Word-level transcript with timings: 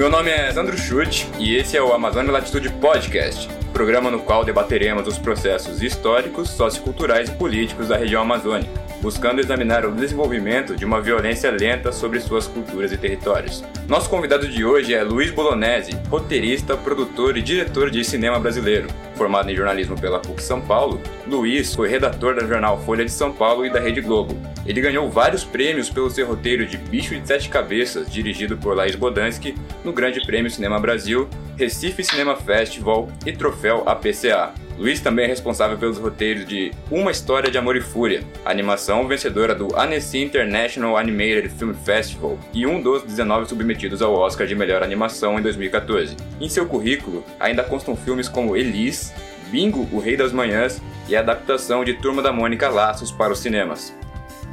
Meu 0.00 0.08
nome 0.08 0.30
é 0.30 0.50
Sandro 0.50 0.78
Chute 0.78 1.28
e 1.38 1.54
esse 1.54 1.76
é 1.76 1.82
o 1.82 1.92
Amazônia 1.92 2.32
Latitude 2.32 2.70
Podcast, 2.70 3.46
programa 3.70 4.10
no 4.10 4.20
qual 4.20 4.46
debateremos 4.46 5.06
os 5.06 5.18
processos 5.18 5.82
históricos, 5.82 6.48
socioculturais 6.48 7.28
e 7.28 7.32
políticos 7.32 7.88
da 7.88 7.98
região 7.98 8.22
amazônica, 8.22 8.70
buscando 9.00 9.40
examinar 9.40 9.84
o 9.84 9.92
desenvolvimento 9.92 10.76
de 10.76 10.84
uma 10.84 11.00
violência 11.00 11.50
lenta 11.50 11.90
sobre 11.92 12.20
suas 12.20 12.46
culturas 12.46 12.92
e 12.92 12.96
territórios. 12.96 13.64
Nosso 13.88 14.08
convidado 14.08 14.46
de 14.46 14.64
hoje 14.64 14.94
é 14.94 15.02
Luiz 15.02 15.30
Bolognese, 15.30 15.96
roteirista, 16.08 16.76
produtor 16.76 17.36
e 17.36 17.42
diretor 17.42 17.90
de 17.90 18.04
cinema 18.04 18.38
brasileiro. 18.38 18.88
Formado 19.14 19.50
em 19.50 19.56
jornalismo 19.56 20.00
pela 20.00 20.18
PUC 20.18 20.42
São 20.42 20.60
Paulo, 20.60 21.00
Luiz 21.26 21.74
foi 21.74 21.88
redator 21.88 22.34
da 22.34 22.46
jornal 22.46 22.80
Folha 22.82 23.04
de 23.04 23.10
São 23.10 23.32
Paulo 23.32 23.66
e 23.66 23.70
da 23.70 23.80
Rede 23.80 24.00
Globo. 24.00 24.36
Ele 24.66 24.80
ganhou 24.80 25.10
vários 25.10 25.44
prêmios 25.44 25.90
pelo 25.90 26.10
seu 26.10 26.26
roteiro 26.26 26.66
de 26.66 26.76
Bicho 26.76 27.18
de 27.18 27.26
Sete 27.26 27.48
Cabeças, 27.48 28.10
dirigido 28.10 28.56
por 28.56 28.76
Laís 28.76 28.94
Bodansky, 28.94 29.54
no 29.84 29.92
Grande 29.92 30.24
Prêmio 30.24 30.50
Cinema 30.50 30.78
Brasil, 30.78 31.28
Recife 31.56 32.04
Cinema 32.04 32.36
Festival 32.36 33.08
e 33.26 33.32
Troféu 33.32 33.82
APCA. 33.86 34.54
Luiz 34.80 34.98
também 34.98 35.26
é 35.26 35.28
responsável 35.28 35.76
pelos 35.76 35.98
roteiros 35.98 36.46
de 36.46 36.72
Uma 36.90 37.10
História 37.10 37.50
de 37.50 37.58
Amor 37.58 37.76
e 37.76 37.82
Fúria, 37.82 38.24
animação 38.46 39.06
vencedora 39.06 39.54
do 39.54 39.78
Annecy 39.78 40.22
International 40.22 40.96
Animated 40.96 41.50
Film 41.50 41.74
Festival 41.74 42.38
e 42.54 42.66
um 42.66 42.80
dos 42.80 43.02
19 43.02 43.46
submetidos 43.46 44.00
ao 44.00 44.14
Oscar 44.14 44.46
de 44.46 44.54
Melhor 44.54 44.82
Animação 44.82 45.38
em 45.38 45.42
2014. 45.42 46.16
Em 46.40 46.48
seu 46.48 46.64
currículo, 46.64 47.22
ainda 47.38 47.62
constam 47.62 47.94
filmes 47.94 48.26
como 48.26 48.56
Elis, 48.56 49.12
Bingo, 49.50 49.86
O 49.92 50.00
Rei 50.00 50.16
das 50.16 50.32
Manhãs 50.32 50.80
e 51.06 51.14
a 51.14 51.20
adaptação 51.20 51.84
de 51.84 51.92
Turma 51.92 52.22
da 52.22 52.32
Mônica 52.32 52.66
Laços 52.70 53.12
para 53.12 53.34
os 53.34 53.38
cinemas. 53.38 53.94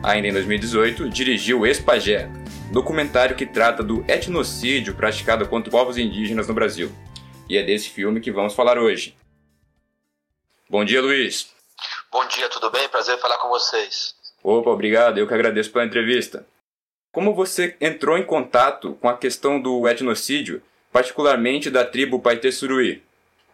Ainda 0.03 0.27
em 0.27 0.33
2018, 0.33 1.09
dirigiu 1.09 1.65
Espagé, 1.65 2.29
documentário 2.69 3.33
que 3.33 3.45
trata 3.45 3.81
do 3.81 4.03
etnocídio 4.09 4.93
praticado 4.93 5.47
contra 5.47 5.71
povos 5.71 5.97
indígenas 5.97 6.49
no 6.49 6.53
Brasil. 6.53 6.91
E 7.49 7.55
é 7.55 7.63
desse 7.63 7.87
filme 7.87 8.19
que 8.19 8.29
vamos 8.29 8.53
falar 8.53 8.77
hoje. 8.77 9.16
Bom 10.69 10.83
dia, 10.83 11.01
Luiz. 11.01 11.49
Bom 12.11 12.25
dia, 12.27 12.49
tudo 12.49 12.69
bem? 12.69 12.89
Prazer 12.89 13.17
falar 13.19 13.37
com 13.37 13.47
vocês. 13.47 14.13
Opa, 14.43 14.69
obrigado. 14.69 15.17
Eu 15.17 15.25
que 15.25 15.33
agradeço 15.33 15.71
pela 15.71 15.85
entrevista. 15.85 16.45
Como 17.09 17.33
você 17.33 17.77
entrou 17.79 18.17
em 18.17 18.25
contato 18.25 18.95
com 18.95 19.07
a 19.07 19.17
questão 19.17 19.61
do 19.61 19.87
etnocídio, 19.87 20.61
particularmente 20.91 21.69
da 21.69 21.85
tribo 21.85 22.19
Paite 22.19 22.51
Suruí? 22.51 23.01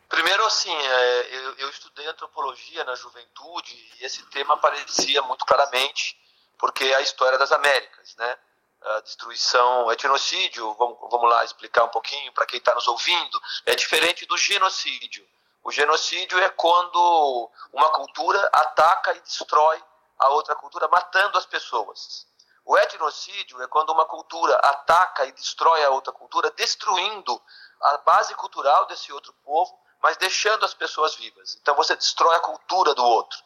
Primeiro, 0.09 0.44
assim, 0.45 0.75
é, 0.75 1.36
eu, 1.36 1.53
eu, 1.59 1.70
estudei 1.70 2.08
antropologia 2.08 2.83
na 2.83 2.95
juventude 2.95 3.75
e 4.02 4.05
esse 4.05 4.23
tema 4.31 4.55
aparecia 4.55 5.22
muito 5.22 5.45
claramente, 5.45 6.17
porque 6.58 6.83
é 6.83 6.95
a 6.95 7.02
história 7.02 7.38
das 7.38 7.52
Américas, 7.52 8.16
né? 8.17 8.38
A 8.81 9.00
destruição, 9.02 9.92
etnocídio, 9.92 10.73
vamos, 10.73 10.98
vamos 11.11 11.30
lá 11.30 11.45
explicar 11.45 11.83
um 11.83 11.89
pouquinho 11.89 12.33
para 12.33 12.48
quem 12.48 12.58
está 12.58 12.73
nos 12.73 12.88
ouvindo, 12.88 13.39
é 13.67 13.75
diferente 13.75 14.25
do 14.25 14.36
genocídio. 14.36 15.23
O 15.64 15.72
genocídio 15.72 16.38
é 16.39 16.50
quando 16.50 17.50
uma 17.72 17.89
cultura 17.94 18.50
ataca 18.52 19.14
e 19.14 19.22
destrói 19.22 19.81
a 20.20 20.30
outra 20.30 20.55
cultura, 20.55 20.89
matando 20.89 21.38
as 21.38 21.45
pessoas. 21.45 22.28
O 22.66 22.78
etnocídio 22.78 23.61
é 23.61 23.67
quando 23.67 23.92
uma 23.92 24.05
cultura 24.05 24.55
ataca 24.58 25.25
e 25.25 25.31
destrói 25.31 25.83
a 25.83 25.89
outra 25.89 26.11
cultura, 26.11 26.52
destruindo 26.52 27.42
a 27.81 27.97
base 28.00 28.36
cultural 28.36 28.86
desse 28.88 29.11
outro 29.11 29.33
povo, 29.44 29.78
mas 30.02 30.17
deixando 30.17 30.66
as 30.66 30.73
pessoas 30.73 31.16
vivas. 31.16 31.58
Então 31.61 31.75
você 31.75 31.95
destrói 31.95 32.36
a 32.36 32.42
cultura 32.42 32.94
do 32.94 33.03
outro. 33.03 33.39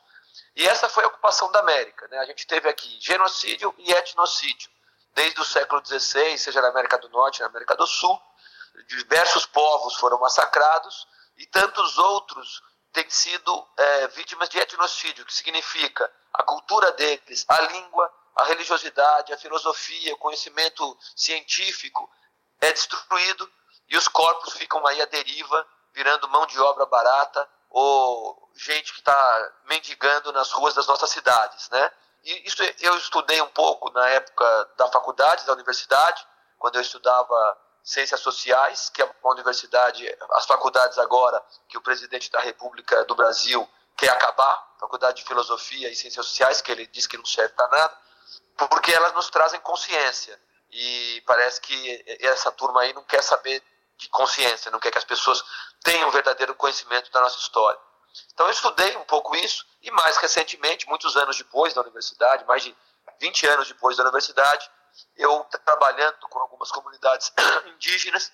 E 0.56 0.68
essa 0.68 0.90
foi 0.90 1.04
a 1.04 1.08
ocupação 1.08 1.52
da 1.52 1.60
América. 1.60 2.08
Né? 2.08 2.18
A 2.18 2.26
gente 2.26 2.48
teve 2.48 2.68
aqui 2.68 3.00
genocídio 3.00 3.74
e 3.78 3.92
etnocídio. 3.92 4.70
Desde 5.14 5.40
o 5.40 5.46
século 5.46 5.84
XVI, 5.86 6.38
seja 6.38 6.62
na 6.62 6.70
América 6.70 6.98
do 6.98 7.10
Norte, 7.10 7.42
na 7.42 7.48
América 7.48 7.76
do 7.76 7.86
Sul, 7.86 8.20
diversos 8.88 9.46
povos 9.48 9.96
foram 9.96 10.20
massacrados 10.20 11.08
e 11.38 11.46
tantos 11.46 11.98
outros 11.98 12.62
têm 12.92 13.10
sido 13.10 13.68
é, 13.78 14.08
vítimas 14.10 14.50
de 14.50 14.58
etnocídio, 14.58 15.26
que 15.26 15.34
significa 15.34 16.12
a 16.34 16.44
cultura 16.44 16.92
deles, 16.94 17.46
a 17.48 17.62
língua, 17.62 18.12
a 18.36 18.44
religiosidade, 18.46 19.34
a 19.34 19.38
filosofia, 19.38 20.14
o 20.14 20.18
conhecimento 20.18 20.98
científico 21.16 22.10
é 22.60 22.72
destruído 22.72 23.50
e 23.90 23.98
os 23.98 24.08
corpos 24.08 24.54
ficam 24.54 24.86
aí 24.86 25.02
à 25.02 25.06
deriva, 25.06 25.68
virando 25.94 26.28
mão 26.30 26.46
de 26.46 26.60
obra 26.60 26.86
barata 26.86 27.48
ou 27.70 28.52
gente 28.56 28.94
que 28.94 29.00
está 29.00 29.54
mendigando 29.66 30.32
nas 30.32 30.52
ruas 30.52 30.74
das 30.74 30.88
nossas 30.88 31.10
cidades, 31.10 31.70
né? 31.70 31.92
E 32.24 32.48
isso 32.48 32.62
eu 32.82 32.98
estudei 32.98 33.42
um 33.42 33.50
pouco 33.50 33.90
na 33.92 34.08
época 34.10 34.70
da 34.78 34.88
faculdade, 34.90 35.46
da 35.46 35.54
universidade, 35.54 36.26
quando 36.58 36.76
eu 36.76 36.82
estudava 36.82 37.58
Ciências 37.88 38.20
Sociais, 38.20 38.90
que 38.90 39.02
é 39.02 39.16
uma 39.24 39.32
universidade, 39.32 40.06
as 40.32 40.46
faculdades 40.46 40.98
agora 40.98 41.42
que 41.70 41.78
o 41.78 41.82
presidente 41.82 42.30
da 42.30 42.42
República 42.42 43.06
do 43.06 43.16
Brasil 43.16 43.66
quer 43.96 44.10
acabar, 44.10 44.76
Faculdade 44.78 45.22
de 45.22 45.24
Filosofia 45.24 45.90
e 45.90 45.96
Ciências 45.96 46.26
Sociais, 46.26 46.62
que 46.62 46.70
ele 46.70 46.86
diz 46.88 47.08
que 47.08 47.16
não 47.16 47.24
serve 47.24 47.54
para 47.54 47.70
nada, 47.70 47.98
porque 48.70 48.92
elas 48.92 49.14
nos 49.14 49.30
trazem 49.30 49.62
consciência. 49.62 50.38
E 50.70 51.24
parece 51.26 51.62
que 51.62 52.04
essa 52.20 52.52
turma 52.52 52.82
aí 52.82 52.92
não 52.92 53.06
quer 53.06 53.24
saber 53.24 53.64
de 53.96 54.10
consciência, 54.10 54.70
não 54.70 54.82
quer 54.82 54.92
que 54.92 54.98
as 54.98 55.06
pessoas 55.06 55.42
tenham 55.82 56.12
verdadeiro 56.12 56.54
conhecimento 56.56 57.10
da 57.10 57.22
nossa 57.22 57.40
história. 57.40 57.80
Então 58.34 58.48
eu 58.48 58.52
estudei 58.52 58.98
um 58.98 59.06
pouco 59.06 59.34
isso 59.38 59.66
e 59.82 59.90
mais 59.92 60.18
recentemente, 60.18 60.90
muitos 60.90 61.16
anos 61.16 61.38
depois 61.38 61.74
da 61.74 61.80
universidade, 61.80 62.44
mais 62.44 62.64
de 62.64 62.76
20 63.22 63.48
anos 63.48 63.70
depois 63.70 63.96
da 63.96 64.04
universidade, 64.04 64.70
eu 65.16 65.44
trabalhando 65.66 66.28
com 66.30 66.40
algumas 66.40 66.72
comunidades 66.72 67.32
indígenas, 67.68 68.32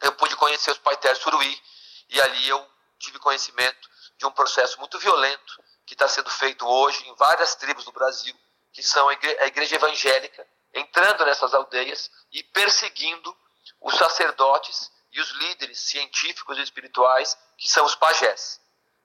eu 0.00 0.12
pude 0.12 0.34
conhecer 0.36 0.70
os 0.70 0.78
Paiter 0.78 1.16
Suruí 1.16 1.62
e 2.08 2.20
ali 2.20 2.48
eu 2.48 2.70
tive 2.98 3.18
conhecimento 3.18 3.88
de 4.16 4.26
um 4.26 4.30
processo 4.30 4.78
muito 4.78 4.98
violento 4.98 5.62
que 5.86 5.94
está 5.94 6.08
sendo 6.08 6.30
feito 6.30 6.66
hoje 6.66 7.08
em 7.08 7.14
várias 7.16 7.54
tribos 7.54 7.84
do 7.84 7.92
Brasil, 7.92 8.34
que 8.72 8.82
são 8.82 9.08
a 9.08 9.12
igreja, 9.12 9.42
a 9.42 9.46
igreja 9.46 9.76
evangélica, 9.76 10.46
entrando 10.72 11.24
nessas 11.24 11.52
aldeias 11.52 12.10
e 12.30 12.42
perseguindo 12.42 13.36
os 13.80 13.94
sacerdotes 13.96 14.90
e 15.12 15.20
os 15.20 15.30
líderes 15.32 15.78
científicos 15.80 16.56
e 16.58 16.62
espirituais, 16.62 17.36
que 17.58 17.68
são 17.68 17.84
os 17.84 17.94
pajés. 17.94 18.60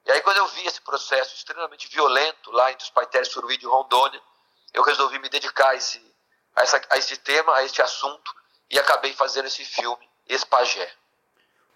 E 0.06 0.12
aí, 0.12 0.22
quando 0.22 0.38
eu 0.38 0.46
vi 0.48 0.66
esse 0.66 0.80
processo 0.80 1.34
extremamente 1.34 1.86
violento 1.88 2.50
lá 2.50 2.72
entre 2.72 2.84
os 2.84 2.90
Paiter 2.90 3.26
Suruí 3.26 3.58
de 3.58 3.66
Rondônia, 3.66 4.22
eu 4.72 4.82
resolvi 4.82 5.18
me 5.18 5.28
dedicar 5.28 5.70
a 5.70 5.74
esse, 5.74 5.98
a, 6.58 6.62
essa, 6.62 6.80
a 6.90 6.98
este 6.98 7.16
tema, 7.18 7.54
a 7.54 7.64
este 7.64 7.80
assunto, 7.80 8.34
e 8.70 8.78
acabei 8.78 9.12
fazendo 9.12 9.46
esse 9.46 9.64
filme, 9.64 10.04
Espagé. 10.28 10.88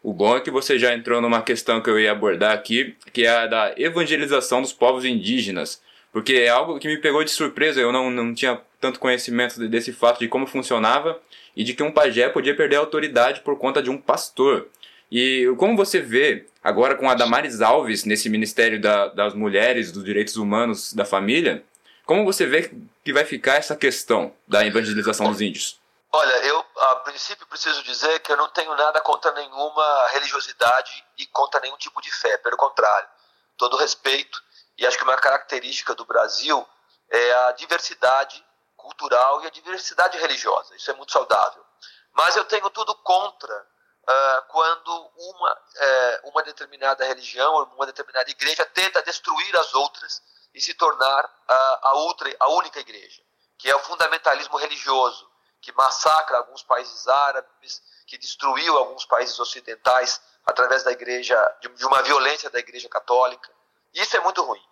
O 0.03 0.13
bom 0.13 0.37
é 0.37 0.41
que 0.41 0.51
você 0.51 0.79
já 0.79 0.93
entrou 0.93 1.21
numa 1.21 1.43
questão 1.43 1.81
que 1.81 1.89
eu 1.89 1.99
ia 1.99 2.11
abordar 2.11 2.53
aqui, 2.53 2.97
que 3.13 3.25
é 3.25 3.31
a 3.31 3.47
da 3.47 3.75
evangelização 3.77 4.61
dos 4.61 4.73
povos 4.73 5.05
indígenas, 5.05 5.81
porque 6.13 6.35
é 6.35 6.49
algo 6.49 6.79
que 6.79 6.89
me 6.89 6.99
pegou 6.99 7.23
de 7.23 7.31
surpresa, 7.31 7.81
eu 7.81 7.93
não, 7.93 8.11
não 8.11 8.35
tinha 8.35 8.61
tanto 8.81 8.99
conhecimento 8.99 9.67
desse 9.69 9.93
fato 9.93 10.19
de 10.19 10.29
como 10.29 10.47
funcionava 10.47 11.21
e 11.57 11.63
de 11.63 11.73
que 11.73 11.83
um 11.83 11.93
pajé 11.93 12.29
podia 12.29 12.55
perder 12.55 12.77
a 12.77 12.81
autoridade 12.81 13.41
por 13.41 13.57
conta 13.57 13.81
de 13.81 13.89
um 13.89 13.97
pastor. 13.97 14.69
E 15.11 15.47
como 15.57 15.77
você 15.77 16.01
vê 16.01 16.47
agora 16.65 16.97
com 16.97 17.09
a 17.09 17.15
Damares 17.15 17.61
Alves 17.61 18.05
nesse 18.05 18.29
Ministério 18.29 18.81
da, 18.81 19.07
das 19.09 19.35
Mulheres, 19.35 19.93
dos 19.93 20.05
Direitos 20.05 20.37
Humanos 20.37 20.93
da 20.93 21.05
Família, 21.05 21.63
como 22.05 22.25
você 22.25 22.47
vê 22.47 22.71
que 23.05 23.13
vai 23.13 23.25
ficar 23.25 23.57
essa 23.57 23.77
questão 23.77 24.35
da 24.47 24.65
evangelização 24.65 25.31
dos 25.31 25.41
índios? 25.41 25.81
Olha, 26.13 26.45
eu 26.45 26.65
a 26.77 26.97
princípio 26.97 27.47
preciso 27.47 27.83
dizer 27.83 28.19
que 28.21 28.33
eu 28.33 28.37
não 28.37 28.49
tenho 28.49 28.75
nada 28.75 29.01
contra 29.01 29.33
nenhuma 29.33 30.09
religiosidade 30.09 31.05
e 31.17 31.27
contra 31.27 31.61
nenhum 31.61 31.77
tipo 31.77 32.01
de 32.03 32.11
fé, 32.11 32.37
pelo 32.39 32.57
contrário, 32.57 33.09
todo 33.57 33.77
respeito 33.77 34.43
e 34.77 34.87
acho 34.87 34.97
que 34.97 35.05
uma 35.05 35.17
característica 35.17 35.95
do 35.95 36.05
Brasil 36.05 36.67
é 37.11 37.35
a 37.47 37.53
diversidade 37.53 38.45
cultural 38.77 39.43
e 39.43 39.47
a 39.47 39.51
diversidade 39.51 40.19
religiosa. 40.19 40.75
Isso 40.75 40.91
é 40.91 40.95
muito 40.95 41.13
saudável. 41.13 41.65
Mas 42.13 42.37
eu 42.37 42.45
tenho 42.45 42.69
tudo 42.71 42.95
contra 42.97 43.55
uh, 43.55 44.43
quando 44.49 45.11
uma, 45.17 45.53
uh, 45.53 46.29
uma 46.31 46.43
determinada 46.43 47.05
religião 47.05 47.55
ou 47.55 47.65
uma 47.77 47.87
determinada 47.87 48.31
igreja 48.31 48.67
tenta 48.67 49.03
destruir 49.03 49.57
as 49.57 49.73
outras 49.75 50.23
e 50.55 50.61
se 50.61 50.75
tornar 50.75 51.29
a, 51.49 51.89
a, 51.89 51.95
outra, 51.95 52.35
a 52.41 52.49
única 52.51 52.81
igreja, 52.81 53.23
que 53.59 53.71
é 53.71 53.75
o 53.75 53.81
fundamentalismo 53.81 54.57
religioso, 54.57 55.31
que 55.61 55.73
massacra 55.73 56.39
alguns 56.39 56.63
países 56.63 57.07
árabes, 57.09 57.83
que 58.07 58.19
destruiu 58.19 58.77
alguns 58.77 59.07
países 59.07 59.39
ocidentais 59.39 60.21
através 60.45 60.83
da 60.83 60.91
igreja, 60.91 61.37
de, 61.61 61.87
uma 61.87 62.03
violência 62.03 62.51
da 62.51 62.59
igreja 62.59 62.89
católica. 62.89 63.51
Isso 63.95 64.17
é 64.17 64.21
muito 64.21 64.43
ruim. 64.43 64.63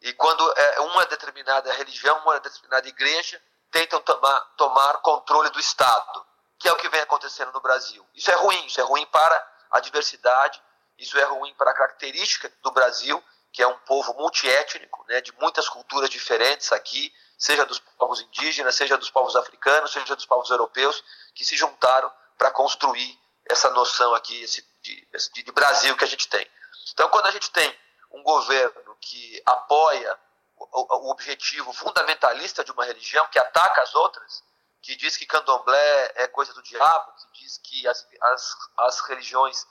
E 0.00 0.12
quando 0.14 0.50
é 0.56 0.80
uma 0.80 1.04
determinada 1.06 1.72
religião, 1.74 2.18
uma 2.20 2.40
determinada 2.40 2.88
igreja 2.88 3.40
tentam 3.70 4.00
tomar, 4.00 4.40
tomar 4.56 4.94
controle 5.02 5.50
do 5.50 5.60
Estado, 5.60 6.26
que 6.58 6.68
é 6.68 6.72
o 6.72 6.76
que 6.76 6.88
vem 6.88 7.00
acontecendo 7.00 7.52
no 7.52 7.60
Brasil. 7.60 8.04
Isso 8.14 8.30
é 8.30 8.34
ruim, 8.34 8.66
isso 8.66 8.80
é 8.80 8.84
ruim 8.84 9.06
para 9.06 9.66
a 9.70 9.80
diversidade, 9.80 10.60
isso 10.98 11.18
é 11.18 11.24
ruim 11.24 11.54
para 11.54 11.70
a 11.70 11.74
característica 11.74 12.50
do 12.62 12.70
Brasil 12.70 13.22
que 13.52 13.62
é 13.62 13.66
um 13.66 13.78
povo 13.80 14.14
multiétnico, 14.14 15.04
né, 15.08 15.20
de 15.20 15.32
muitas 15.40 15.68
culturas 15.68 16.08
diferentes 16.08 16.72
aqui, 16.72 17.12
seja 17.36 17.64
dos 17.66 17.78
povos 17.78 18.20
indígenas, 18.20 18.74
seja 18.74 18.96
dos 18.96 19.10
povos 19.10 19.34
africanos, 19.34 19.92
seja 19.92 20.14
dos 20.14 20.26
povos 20.26 20.50
europeus, 20.50 21.02
que 21.34 21.44
se 21.44 21.56
juntaram 21.56 22.12
para 22.38 22.50
construir 22.50 23.18
essa 23.46 23.70
noção 23.70 24.14
aqui 24.14 24.40
esse, 24.42 24.64
de, 24.82 25.08
de 25.44 25.52
Brasil 25.52 25.96
que 25.96 26.04
a 26.04 26.08
gente 26.08 26.28
tem. 26.28 26.48
Então, 26.92 27.08
quando 27.08 27.26
a 27.26 27.30
gente 27.30 27.50
tem 27.50 27.76
um 28.12 28.22
governo 28.22 28.96
que 29.00 29.42
apoia 29.46 30.18
o, 30.56 31.06
o 31.06 31.10
objetivo 31.10 31.72
fundamentalista 31.72 32.64
de 32.64 32.72
uma 32.72 32.84
religião, 32.84 33.26
que 33.28 33.38
ataca 33.38 33.82
as 33.82 33.94
outras, 33.94 34.42
que 34.82 34.96
diz 34.96 35.16
que 35.16 35.26
candomblé 35.26 36.12
é 36.16 36.26
coisa 36.28 36.52
do 36.54 36.62
diabo, 36.62 37.12
que 37.32 37.42
diz 37.42 37.58
que 37.58 37.86
as, 37.86 38.06
as, 38.22 38.56
as 38.78 39.00
religiões 39.00 39.66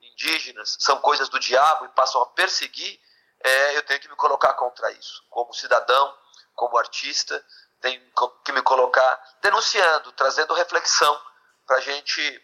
indígenas 0.00 0.76
são 0.80 1.00
coisas 1.00 1.28
do 1.28 1.38
diabo 1.38 1.84
e 1.84 1.88
passam 1.88 2.22
a 2.22 2.26
perseguir, 2.26 3.00
é, 3.42 3.76
eu 3.76 3.82
tenho 3.82 4.00
que 4.00 4.08
me 4.08 4.16
colocar 4.16 4.54
contra 4.54 4.90
isso, 4.92 5.22
como 5.30 5.52
cidadão, 5.54 6.16
como 6.54 6.76
artista, 6.76 7.44
tenho 7.80 8.02
que 8.44 8.52
me 8.52 8.62
colocar 8.62 9.36
denunciando, 9.40 10.12
trazendo 10.12 10.54
reflexão 10.54 11.20
para 11.66 11.76
a 11.76 11.80
gente 11.80 12.42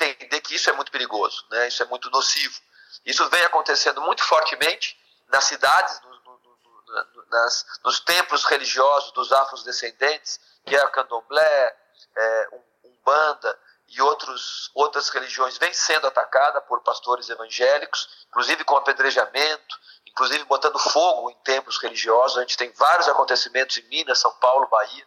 entender 0.00 0.40
que 0.40 0.54
isso 0.56 0.68
é 0.68 0.72
muito 0.72 0.90
perigoso, 0.90 1.46
né? 1.50 1.68
isso 1.68 1.82
é 1.82 1.86
muito 1.86 2.10
nocivo. 2.10 2.58
Isso 3.04 3.28
vem 3.28 3.44
acontecendo 3.44 4.00
muito 4.00 4.24
fortemente 4.24 4.98
nas 5.28 5.44
cidades, 5.44 6.00
no, 6.00 6.10
no, 6.10 6.38
no, 6.38 7.26
nas, 7.28 7.64
nos 7.84 8.00
templos 8.00 8.44
religiosos 8.44 9.12
dos 9.12 9.32
afrodescendentes, 9.32 10.40
que 10.64 10.74
é 10.74 10.80
a 10.80 10.88
candomblé, 10.88 11.76
é, 12.16 12.48
umbanda 12.84 13.58
e 13.88 14.00
outros, 14.00 14.70
outras 14.74 15.08
religiões, 15.10 15.58
vem 15.58 15.72
sendo 15.72 16.06
atacada 16.06 16.60
por 16.62 16.82
pastores 16.82 17.28
evangélicos, 17.28 18.26
inclusive 18.28 18.64
com 18.64 18.76
apedrejamento, 18.76 19.78
inclusive 20.14 20.44
botando 20.44 20.78
fogo 20.78 21.28
em 21.30 21.34
templos 21.42 21.76
religiosos. 21.82 22.38
A 22.38 22.42
gente 22.42 22.56
tem 22.56 22.70
vários 22.72 23.08
acontecimentos 23.08 23.76
em 23.78 23.82
Minas, 23.88 24.20
São 24.20 24.32
Paulo, 24.34 24.68
Bahia. 24.68 25.06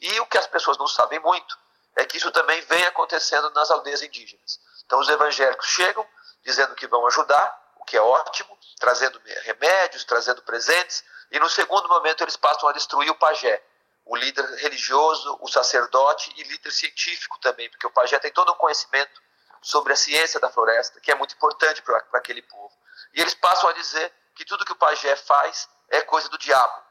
E 0.00 0.20
o 0.20 0.26
que 0.26 0.36
as 0.36 0.46
pessoas 0.46 0.76
não 0.76 0.86
sabem 0.86 1.18
muito 1.20 1.58
é 1.96 2.04
que 2.04 2.18
isso 2.18 2.30
também 2.30 2.60
vem 2.62 2.84
acontecendo 2.84 3.50
nas 3.50 3.70
aldeias 3.70 4.02
indígenas. 4.02 4.60
Então 4.84 5.00
os 5.00 5.08
evangélicos 5.08 5.66
chegam 5.66 6.06
dizendo 6.44 6.74
que 6.74 6.86
vão 6.86 7.06
ajudar, 7.06 7.72
o 7.76 7.84
que 7.84 7.96
é 7.96 8.00
ótimo, 8.00 8.58
trazendo 8.78 9.20
remédios, 9.42 10.04
trazendo 10.04 10.42
presentes, 10.42 11.02
e 11.30 11.38
no 11.38 11.48
segundo 11.48 11.88
momento 11.88 12.22
eles 12.22 12.36
passam 12.36 12.68
a 12.68 12.72
destruir 12.72 13.10
o 13.10 13.14
pajé, 13.14 13.62
o 14.04 14.16
líder 14.16 14.44
religioso, 14.56 15.38
o 15.40 15.48
sacerdote 15.48 16.32
e 16.36 16.42
líder 16.42 16.70
científico 16.70 17.38
também, 17.40 17.70
porque 17.70 17.86
o 17.86 17.90
pajé 17.90 18.18
tem 18.18 18.32
todo 18.32 18.52
um 18.52 18.56
conhecimento 18.56 19.22
sobre 19.62 19.92
a 19.92 19.96
ciência 19.96 20.40
da 20.40 20.50
floresta, 20.50 21.00
que 21.00 21.10
é 21.10 21.14
muito 21.14 21.34
importante 21.34 21.80
para 21.82 22.04
aquele 22.14 22.42
povo. 22.42 22.72
E 23.14 23.20
eles 23.20 23.34
passam 23.34 23.70
a 23.70 23.72
dizer 23.72 24.12
que 24.34 24.44
tudo 24.44 24.64
que 24.64 24.72
o 24.72 24.76
pajé 24.76 25.16
faz 25.16 25.68
é 25.90 26.00
coisa 26.02 26.28
do 26.28 26.38
diabo. 26.38 26.82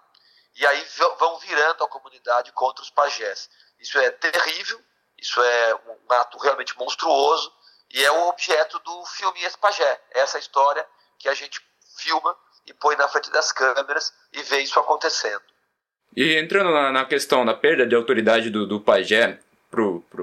E 0.56 0.66
aí 0.66 0.86
vão 1.18 1.40
virando 1.40 1.84
a 1.84 1.88
comunidade 1.88 2.52
contra 2.52 2.84
os 2.84 2.90
pajés. 2.90 3.50
Isso 3.80 3.98
é 3.98 4.12
terrível, 4.12 4.80
isso 5.18 5.42
é 5.42 5.76
um 5.76 6.14
ato 6.14 6.38
realmente 6.38 6.78
monstruoso 6.78 7.52
e 7.94 8.04
é 8.04 8.12
o 8.12 8.28
objeto 8.28 8.80
do 8.80 9.06
filme 9.06 9.44
Esse 9.44 9.58
Pajé. 9.58 10.02
É 10.14 10.20
essa 10.20 10.40
história 10.40 10.86
que 11.18 11.30
a 11.30 11.34
gente 11.34 11.62
filma 11.98 12.36
e 12.66 12.74
põe 12.74 12.96
na 12.96 13.08
frente 13.08 13.32
das 13.32 13.52
câmeras 13.52 14.14
e 14.34 14.42
vê 14.44 14.60
isso 14.60 14.80
acontecendo. 14.80 15.42
E 16.16 16.36
entrando 16.36 16.72
na, 16.72 16.92
na 16.92 17.06
questão 17.06 17.46
da 17.46 17.54
perda 17.54 17.86
de 17.86 17.96
autoridade 17.96 18.50
do, 18.50 18.68
do 18.68 18.82
pajé, 18.82 19.40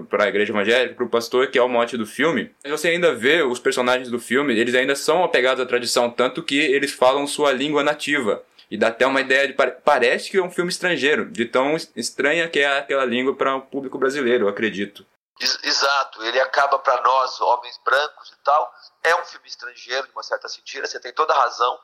para 0.08 0.24
a 0.24 0.28
igreja 0.28 0.52
evangélica, 0.52 0.94
para 0.94 1.04
o 1.04 1.08
pastor, 1.08 1.46
que 1.46 1.58
é 1.58 1.62
o 1.62 1.68
mote 1.68 1.96
do 1.96 2.06
filme, 2.06 2.54
você 2.64 2.88
ainda 2.88 3.14
vê 3.14 3.42
os 3.42 3.58
personagens 3.58 4.10
do 4.10 4.18
filme, 4.18 4.56
eles 4.56 4.74
ainda 4.74 4.94
são 4.94 5.24
apegados 5.24 5.62
à 5.62 5.66
tradição, 5.66 6.10
tanto 6.10 6.42
que 6.42 6.58
eles 6.58 6.92
falam 6.92 7.26
sua 7.26 7.52
língua 7.52 7.82
nativa. 7.82 8.44
E 8.70 8.76
dá 8.76 8.88
até 8.88 9.06
uma 9.06 9.22
ideia 9.22 9.48
de. 9.48 9.54
Parece 9.54 10.30
que 10.30 10.36
é 10.36 10.42
um 10.42 10.50
filme 10.50 10.70
estrangeiro, 10.70 11.30
de 11.30 11.46
tão 11.46 11.74
estranha 11.96 12.48
que 12.50 12.58
é 12.58 12.78
aquela 12.78 13.04
língua 13.06 13.34
para 13.34 13.56
o 13.56 13.62
público 13.62 13.96
brasileiro, 13.96 14.44
eu 14.44 14.48
acredito. 14.48 15.06
Exato, 15.40 16.22
ele 16.24 16.40
acaba 16.40 16.78
para 16.78 17.00
nós, 17.00 17.40
homens 17.40 17.80
brancos 17.84 18.28
e 18.30 18.44
tal, 18.44 18.74
é 19.04 19.14
um 19.14 19.24
filme 19.24 19.46
estrangeiro, 19.48 20.06
de 20.06 20.12
uma 20.12 20.22
certa 20.22 20.48
sentido, 20.48 20.86
você 20.86 20.98
tem 20.98 21.12
toda 21.12 21.32
a 21.32 21.40
razão, 21.40 21.78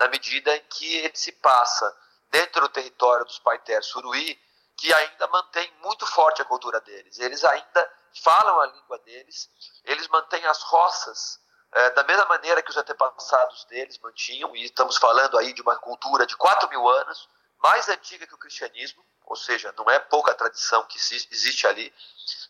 na 0.00 0.08
medida 0.08 0.56
em 0.56 0.62
que 0.68 0.96
ele 0.96 1.14
se 1.14 1.30
passa 1.32 1.94
dentro 2.30 2.62
do 2.62 2.68
território 2.70 3.24
dos 3.26 3.38
Paiter 3.38 3.82
Suruí, 3.82 4.38
que 4.76 4.92
ainda 4.92 5.26
mantém 5.28 5.72
muito 5.82 6.06
forte 6.06 6.42
a 6.42 6.44
cultura 6.44 6.80
deles. 6.80 7.18
Eles 7.18 7.44
ainda 7.44 7.92
falam 8.22 8.60
a 8.60 8.66
língua 8.66 8.98
deles, 9.00 9.50
eles 9.84 10.08
mantêm 10.08 10.44
as 10.46 10.62
roças 10.62 11.40
é, 11.72 11.90
da 11.90 12.04
mesma 12.04 12.24
maneira 12.26 12.62
que 12.62 12.70
os 12.70 12.76
antepassados 12.76 13.64
deles 13.66 13.98
mantinham, 13.98 14.54
e 14.56 14.64
estamos 14.64 14.96
falando 14.96 15.36
aí 15.38 15.52
de 15.52 15.62
uma 15.62 15.76
cultura 15.76 16.26
de 16.26 16.36
4 16.36 16.68
mil 16.68 16.88
anos, 16.88 17.28
mais 17.58 17.88
antiga 17.88 18.26
que 18.26 18.34
o 18.34 18.38
cristianismo, 18.38 19.04
ou 19.26 19.36
seja, 19.36 19.74
não 19.76 19.90
é 19.90 19.98
pouca 19.98 20.34
tradição 20.34 20.84
que 20.84 20.96
existe 20.96 21.66
ali, 21.66 21.92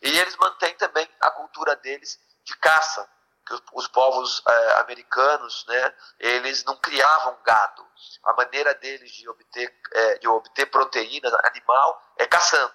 e 0.03 0.19
eles 0.19 0.37
mantêm 0.37 0.75
também 0.75 1.09
a 1.21 1.31
cultura 1.31 1.75
deles 1.77 2.21
de 2.45 2.57
caça, 2.57 3.09
que 3.47 3.55
os, 3.55 3.63
os 3.73 3.89
povos 3.89 4.43
é, 4.47 4.81
americanos, 4.81 5.65
né, 5.69 5.95
eles 6.19 6.65
não 6.65 6.77
criavam 6.77 7.39
gado. 7.45 7.87
A 8.25 8.33
maneira 8.35 8.75
deles 8.75 9.11
de 9.13 9.29
obter, 9.29 9.73
é, 9.93 10.19
de 10.19 10.29
obter 10.29 10.67
proteína 10.67 11.31
animal 11.45 12.03
é 12.17 12.27
caçando. 12.27 12.75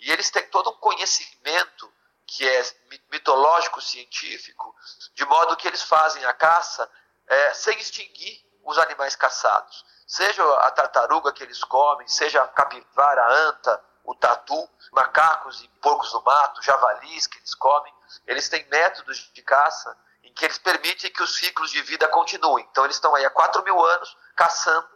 E 0.00 0.10
eles 0.10 0.30
têm 0.30 0.46
todo 0.48 0.70
um 0.70 0.76
conhecimento 0.76 1.90
que 2.26 2.46
é 2.46 2.62
mitológico 3.10 3.80
científico, 3.80 4.74
de 5.14 5.24
modo 5.24 5.56
que 5.56 5.66
eles 5.66 5.82
fazem 5.82 6.24
a 6.24 6.32
caça 6.34 6.90
é, 7.26 7.54
sem 7.54 7.78
extinguir 7.78 8.44
os 8.64 8.76
animais 8.76 9.16
caçados. 9.16 9.84
Seja 10.06 10.42
a 10.58 10.70
tartaruga 10.70 11.32
que 11.32 11.42
eles 11.42 11.62
comem, 11.64 12.06
seja 12.08 12.42
a 12.42 12.48
capivara, 12.48 13.22
a 13.22 13.32
anta, 13.48 13.84
o 14.04 14.14
tatu, 14.14 14.68
macacos 14.92 15.62
e 15.62 15.68
porcos 15.80 16.12
do 16.12 16.22
mato, 16.22 16.62
javalis 16.62 17.26
que 17.26 17.38
eles 17.38 17.54
comem, 17.54 17.92
eles 18.26 18.48
têm 18.48 18.66
métodos 18.68 19.30
de 19.32 19.42
caça 19.42 19.96
em 20.28 20.32
que 20.34 20.44
eles 20.44 20.58
permitem 20.58 21.10
que 21.10 21.22
os 21.22 21.36
ciclos 21.36 21.70
de 21.70 21.80
vida 21.82 22.06
continuem. 22.08 22.66
Então 22.70 22.84
eles 22.84 22.96
estão 22.96 23.14
aí 23.14 23.24
há 23.24 23.30
4 23.30 23.62
mil 23.64 23.82
anos 23.82 24.14
caçando 24.36 24.88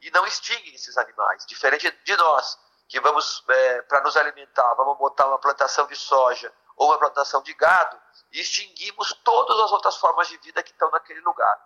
e 0.00 0.10
não 0.12 0.24
extinguem 0.24 0.74
esses 0.74 0.96
animais, 0.96 1.44
diferente 1.46 1.90
de 1.90 2.16
nós, 2.16 2.56
que 2.88 3.00
vamos, 3.00 3.42
é, 3.48 3.82
para 3.82 4.00
nos 4.02 4.16
alimentar, 4.16 4.74
vamos 4.74 4.96
botar 4.96 5.26
uma 5.26 5.38
plantação 5.38 5.86
de 5.88 5.96
soja 5.96 6.52
ou 6.76 6.88
uma 6.88 6.98
plantação 6.98 7.42
de 7.42 7.52
gado 7.54 8.00
e 8.30 8.40
extinguimos 8.40 9.12
todas 9.24 9.58
as 9.58 9.72
outras 9.72 9.96
formas 9.96 10.28
de 10.28 10.36
vida 10.38 10.62
que 10.62 10.70
estão 10.70 10.90
naquele 10.90 11.20
lugar. 11.20 11.60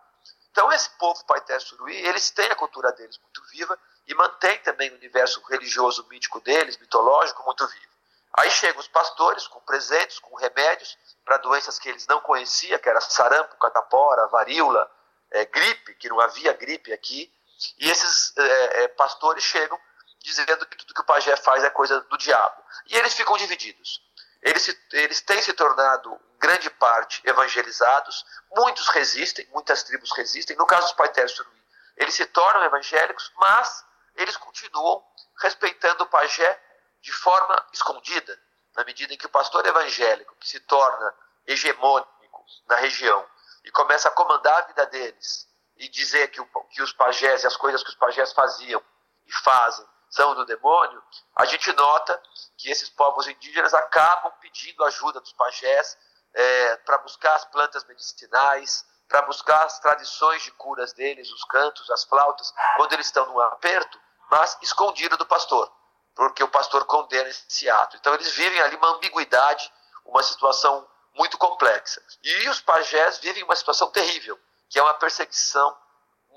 Então 0.50 0.72
esse 0.72 0.88
povo 0.90 1.22
Paité 1.26 1.58
Suruí, 1.58 1.94
eles 1.94 2.30
têm 2.30 2.50
a 2.50 2.56
cultura 2.56 2.90
deles 2.92 3.18
muito 3.18 3.42
viva 3.50 3.78
e 4.06 4.14
mantém 4.14 4.58
também 4.60 4.90
o 4.90 4.94
universo 4.94 5.42
religioso 5.42 6.06
mítico 6.08 6.40
deles, 6.40 6.78
mitológico, 6.78 7.44
muito 7.44 7.66
vivo. 7.66 7.89
Aí 8.38 8.50
chegam 8.50 8.80
os 8.80 8.88
pastores 8.88 9.46
com 9.48 9.60
presentes, 9.60 10.18
com 10.20 10.34
remédios 10.36 10.96
para 11.24 11.38
doenças 11.38 11.78
que 11.78 11.88
eles 11.88 12.06
não 12.06 12.20
conheciam, 12.20 12.78
que 12.78 12.88
era 12.88 13.00
sarampo, 13.00 13.56
catapora, 13.56 14.28
varíola, 14.28 14.90
é, 15.30 15.44
gripe, 15.44 15.94
que 15.94 16.08
não 16.08 16.20
havia 16.20 16.52
gripe 16.52 16.92
aqui. 16.92 17.32
E 17.78 17.90
esses 17.90 18.36
é, 18.36 18.84
é, 18.84 18.88
pastores 18.88 19.44
chegam 19.44 19.78
dizendo 20.20 20.64
que 20.66 20.76
tudo 20.76 20.94
que 20.94 21.00
o 21.00 21.04
pajé 21.04 21.36
faz 21.36 21.64
é 21.64 21.70
coisa 21.70 22.00
do 22.02 22.18
diabo. 22.18 22.62
E 22.86 22.96
eles 22.96 23.14
ficam 23.14 23.36
divididos. 23.36 24.02
Eles, 24.42 24.62
se, 24.62 24.78
eles 24.92 25.20
têm 25.20 25.42
se 25.42 25.52
tornado, 25.52 26.18
grande 26.38 26.70
parte, 26.70 27.20
evangelizados. 27.24 28.24
Muitos 28.54 28.88
resistem, 28.88 29.46
muitas 29.52 29.82
tribos 29.82 30.10
resistem. 30.12 30.56
No 30.56 30.66
caso 30.66 30.86
dos 30.86 30.92
paitérios 30.92 31.32
Suruí, 31.32 31.62
eles 31.96 32.14
se 32.14 32.26
tornam 32.26 32.64
evangélicos, 32.64 33.30
mas 33.36 33.84
eles 34.16 34.36
continuam 34.36 35.04
respeitando 35.40 36.04
o 36.04 36.06
pajé 36.06 36.58
de 37.00 37.12
forma 37.12 37.66
escondida, 37.72 38.38
na 38.74 38.84
medida 38.84 39.12
em 39.12 39.16
que 39.16 39.26
o 39.26 39.30
pastor 39.30 39.66
evangélico, 39.66 40.36
que 40.36 40.48
se 40.48 40.60
torna 40.60 41.14
hegemônico 41.46 42.44
na 42.66 42.76
região 42.76 43.26
e 43.64 43.70
começa 43.70 44.08
a 44.08 44.12
comandar 44.12 44.62
a 44.62 44.66
vida 44.66 44.86
deles 44.86 45.48
e 45.76 45.88
dizer 45.88 46.28
que, 46.28 46.40
o, 46.40 46.46
que 46.70 46.82
os 46.82 46.92
pajés 46.92 47.42
e 47.42 47.46
as 47.46 47.56
coisas 47.56 47.82
que 47.82 47.90
os 47.90 47.96
pajés 47.96 48.32
faziam 48.32 48.82
e 49.26 49.32
fazem 49.32 49.86
são 50.10 50.34
do 50.34 50.44
demônio, 50.44 51.02
a 51.36 51.44
gente 51.44 51.72
nota 51.72 52.20
que 52.58 52.68
esses 52.68 52.90
povos 52.90 53.28
indígenas 53.28 53.72
acabam 53.72 54.32
pedindo 54.40 54.84
ajuda 54.84 55.20
dos 55.20 55.32
pajés 55.32 55.96
é, 56.34 56.76
para 56.78 56.98
buscar 56.98 57.34
as 57.36 57.44
plantas 57.44 57.84
medicinais, 57.84 58.84
para 59.08 59.22
buscar 59.22 59.64
as 59.64 59.78
tradições 59.78 60.42
de 60.42 60.50
curas 60.52 60.92
deles, 60.92 61.30
os 61.30 61.44
cantos, 61.44 61.88
as 61.90 62.04
flautas, 62.04 62.52
quando 62.76 62.92
eles 62.92 63.06
estão 63.06 63.26
num 63.26 63.40
aperto, 63.40 64.00
mas 64.30 64.58
escondido 64.62 65.16
do 65.16 65.26
pastor 65.26 65.72
porque 66.20 66.44
o 66.44 66.48
pastor 66.48 66.84
condena 66.84 67.30
esse 67.30 67.70
ato. 67.70 67.96
Então 67.96 68.12
eles 68.12 68.30
vivem 68.32 68.60
ali 68.60 68.76
uma 68.76 68.90
ambiguidade, 68.90 69.72
uma 70.04 70.22
situação 70.22 70.86
muito 71.14 71.38
complexa. 71.38 72.02
E 72.22 72.46
os 72.50 72.60
pajés 72.60 73.16
vivem 73.20 73.42
uma 73.42 73.56
situação 73.56 73.90
terrível, 73.90 74.38
que 74.68 74.78
é 74.78 74.82
uma 74.82 74.92
perseguição 74.92 75.74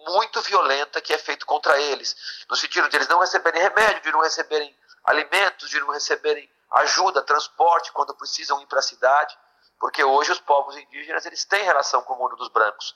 muito 0.08 0.42
violenta 0.44 1.02
que 1.02 1.14
é 1.14 1.18
feita 1.18 1.46
contra 1.46 1.78
eles, 1.78 2.16
no 2.50 2.56
sentido 2.56 2.88
de 2.88 2.96
eles 2.96 3.10
não 3.10 3.20
receberem 3.20 3.62
remédio, 3.62 4.04
de 4.04 4.12
não 4.14 4.22
receberem 4.22 4.74
alimentos, 5.04 5.70
de 5.70 5.78
não 5.82 5.90
receberem 5.90 6.50
ajuda, 6.72 7.22
transporte 7.22 7.92
quando 7.92 8.16
precisam 8.16 8.62
ir 8.62 8.68
para 8.68 8.80
a 8.80 8.84
cidade, 8.84 9.38
porque 9.82 10.02
hoje 10.02 10.32
os 10.32 10.40
povos 10.40 10.78
indígenas 10.78 11.26
eles 11.26 11.44
têm 11.44 11.66
relação 11.66 12.02
com 12.04 12.14
o 12.14 12.18
mundo 12.20 12.38
dos 12.38 12.48
brancos. 12.48 12.96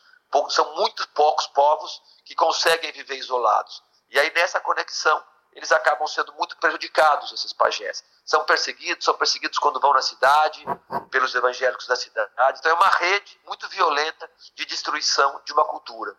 São 0.51 0.73
muito 0.75 1.05
poucos 1.09 1.47
povos 1.47 2.01
que 2.23 2.33
conseguem 2.33 2.93
viver 2.93 3.17
isolados. 3.17 3.83
E 4.09 4.17
aí 4.17 4.31
nessa 4.33 4.61
conexão 4.61 5.21
eles 5.57 5.71
acabam 5.71 6.07
sendo 6.07 6.31
muito 6.33 6.55
prejudicados, 6.57 7.31
esses 7.31 7.51
pajés. 7.51 8.03
São 8.23 8.45
perseguidos, 8.45 9.03
são 9.03 9.15
perseguidos 9.15 9.57
quando 9.57 9.79
vão 9.79 9.91
na 9.91 10.03
cidade, 10.03 10.63
pelos 11.09 11.33
evangélicos 11.33 11.87
da 11.87 11.95
cidade. 11.95 12.59
Então 12.59 12.71
é 12.71 12.75
uma 12.75 12.89
rede 12.89 13.39
muito 13.43 13.67
violenta 13.69 14.29
de 14.53 14.65
destruição 14.65 15.41
de 15.43 15.53
uma 15.53 15.63
cultura. 15.63 16.15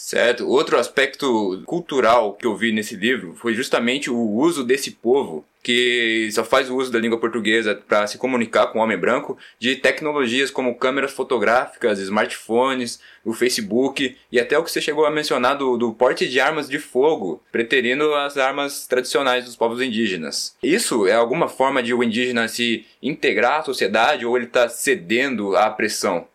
Certo. 0.00 0.48
Outro 0.48 0.78
aspecto 0.78 1.62
cultural 1.66 2.32
que 2.32 2.46
eu 2.46 2.56
vi 2.56 2.72
nesse 2.72 2.96
livro 2.96 3.36
foi 3.36 3.52
justamente 3.52 4.10
o 4.10 4.18
uso 4.18 4.64
desse 4.64 4.90
povo 4.92 5.44
que 5.62 6.30
só 6.32 6.42
faz 6.42 6.70
o 6.70 6.76
uso 6.76 6.90
da 6.90 6.98
língua 6.98 7.20
portuguesa 7.20 7.74
para 7.74 8.06
se 8.06 8.16
comunicar 8.16 8.68
com 8.68 8.78
o 8.78 8.82
homem 8.82 8.96
branco 8.96 9.36
de 9.58 9.76
tecnologias 9.76 10.50
como 10.50 10.74
câmeras 10.74 11.12
fotográficas, 11.12 11.98
smartphones, 11.98 12.98
o 13.22 13.34
Facebook 13.34 14.16
e 14.32 14.40
até 14.40 14.58
o 14.58 14.64
que 14.64 14.72
você 14.72 14.80
chegou 14.80 15.04
a 15.04 15.10
mencionar 15.10 15.58
do, 15.58 15.76
do 15.76 15.92
porte 15.92 16.26
de 16.26 16.40
armas 16.40 16.66
de 16.66 16.78
fogo, 16.78 17.42
preterindo 17.52 18.14
as 18.14 18.38
armas 18.38 18.86
tradicionais 18.86 19.44
dos 19.44 19.54
povos 19.54 19.82
indígenas. 19.82 20.56
Isso 20.62 21.06
é 21.06 21.12
alguma 21.12 21.46
forma 21.46 21.82
de 21.82 21.92
o 21.92 22.02
indígena 22.02 22.48
se 22.48 22.86
integrar 23.02 23.60
à 23.60 23.64
sociedade 23.64 24.24
ou 24.24 24.34
ele 24.34 24.46
está 24.46 24.66
cedendo 24.66 25.54
à 25.56 25.68
pressão? 25.68 26.26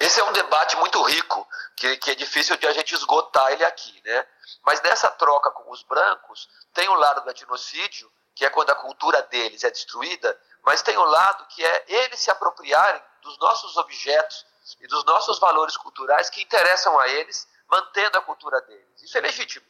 Esse 0.00 0.18
é 0.18 0.24
um 0.24 0.32
debate 0.32 0.76
muito 0.78 1.00
rico 1.02 1.46
que, 1.82 1.96
que 1.96 2.10
é 2.12 2.14
difícil 2.14 2.56
de 2.56 2.66
a 2.68 2.72
gente 2.72 2.94
esgotar 2.94 3.50
ele 3.50 3.64
aqui, 3.64 4.00
né? 4.04 4.26
Mas 4.64 4.80
nessa 4.82 5.10
troca 5.10 5.50
com 5.50 5.68
os 5.72 5.82
brancos, 5.82 6.48
tem 6.72 6.88
o 6.88 6.94
lado 6.94 7.22
do 7.22 7.30
etnocídio, 7.30 8.10
que 8.36 8.44
é 8.44 8.50
quando 8.50 8.70
a 8.70 8.74
cultura 8.76 9.20
deles 9.22 9.64
é 9.64 9.70
destruída, 9.70 10.40
mas 10.62 10.80
tem 10.80 10.96
o 10.96 11.04
lado 11.04 11.44
que 11.46 11.64
é 11.64 11.84
eles 11.88 12.20
se 12.20 12.30
apropriarem 12.30 13.02
dos 13.20 13.36
nossos 13.38 13.76
objetos 13.76 14.46
e 14.80 14.86
dos 14.86 15.04
nossos 15.04 15.40
valores 15.40 15.76
culturais 15.76 16.30
que 16.30 16.40
interessam 16.40 16.96
a 17.00 17.08
eles, 17.08 17.48
mantendo 17.66 18.16
a 18.16 18.22
cultura 18.22 18.60
deles. 18.60 19.02
Isso 19.02 19.18
é 19.18 19.20
legítimo. 19.20 19.66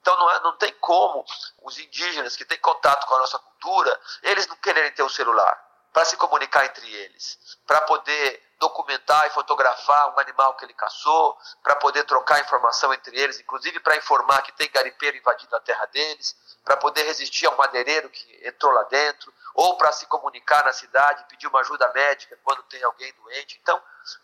Então 0.00 0.18
não, 0.18 0.30
é, 0.30 0.40
não 0.40 0.56
tem 0.56 0.72
como 0.80 1.24
os 1.62 1.78
indígenas 1.78 2.34
que 2.34 2.44
têm 2.44 2.58
contato 2.58 3.06
com 3.06 3.14
a 3.14 3.18
nossa 3.20 3.38
cultura, 3.38 4.00
eles 4.24 4.48
não 4.48 4.56
quererem 4.56 4.90
ter 4.92 5.04
um 5.04 5.08
celular 5.08 5.56
para 5.92 6.04
se 6.04 6.16
comunicar 6.16 6.66
entre 6.66 6.92
eles, 6.92 7.38
para 7.66 7.82
poder 7.82 8.45
documentar 8.58 9.26
e 9.26 9.30
fotografar 9.30 10.14
um 10.14 10.20
animal 10.20 10.54
que 10.54 10.64
ele 10.64 10.74
caçou, 10.74 11.36
para 11.62 11.76
poder 11.76 12.04
trocar 12.04 12.40
informação 12.40 12.92
entre 12.92 13.18
eles, 13.18 13.40
inclusive 13.40 13.80
para 13.80 13.96
informar 13.96 14.42
que 14.42 14.52
tem 14.52 14.70
garimpeiro 14.70 15.16
invadindo 15.16 15.54
a 15.54 15.60
terra 15.60 15.86
deles, 15.86 16.36
para 16.64 16.76
poder 16.76 17.02
resistir 17.02 17.46
a 17.46 17.50
um 17.50 17.56
madeireiro 17.56 18.08
que 18.10 18.48
entrou 18.48 18.72
lá 18.72 18.82
dentro, 18.84 19.32
ou 19.54 19.76
para 19.76 19.92
se 19.92 20.06
comunicar 20.06 20.64
na 20.64 20.72
cidade, 20.72 21.24
pedir 21.28 21.46
uma 21.46 21.60
ajuda 21.60 21.90
médica 21.94 22.38
quando 22.42 22.62
tem 22.64 22.82
alguém 22.82 23.12
doente. 23.14 23.58
Então, 23.62 23.80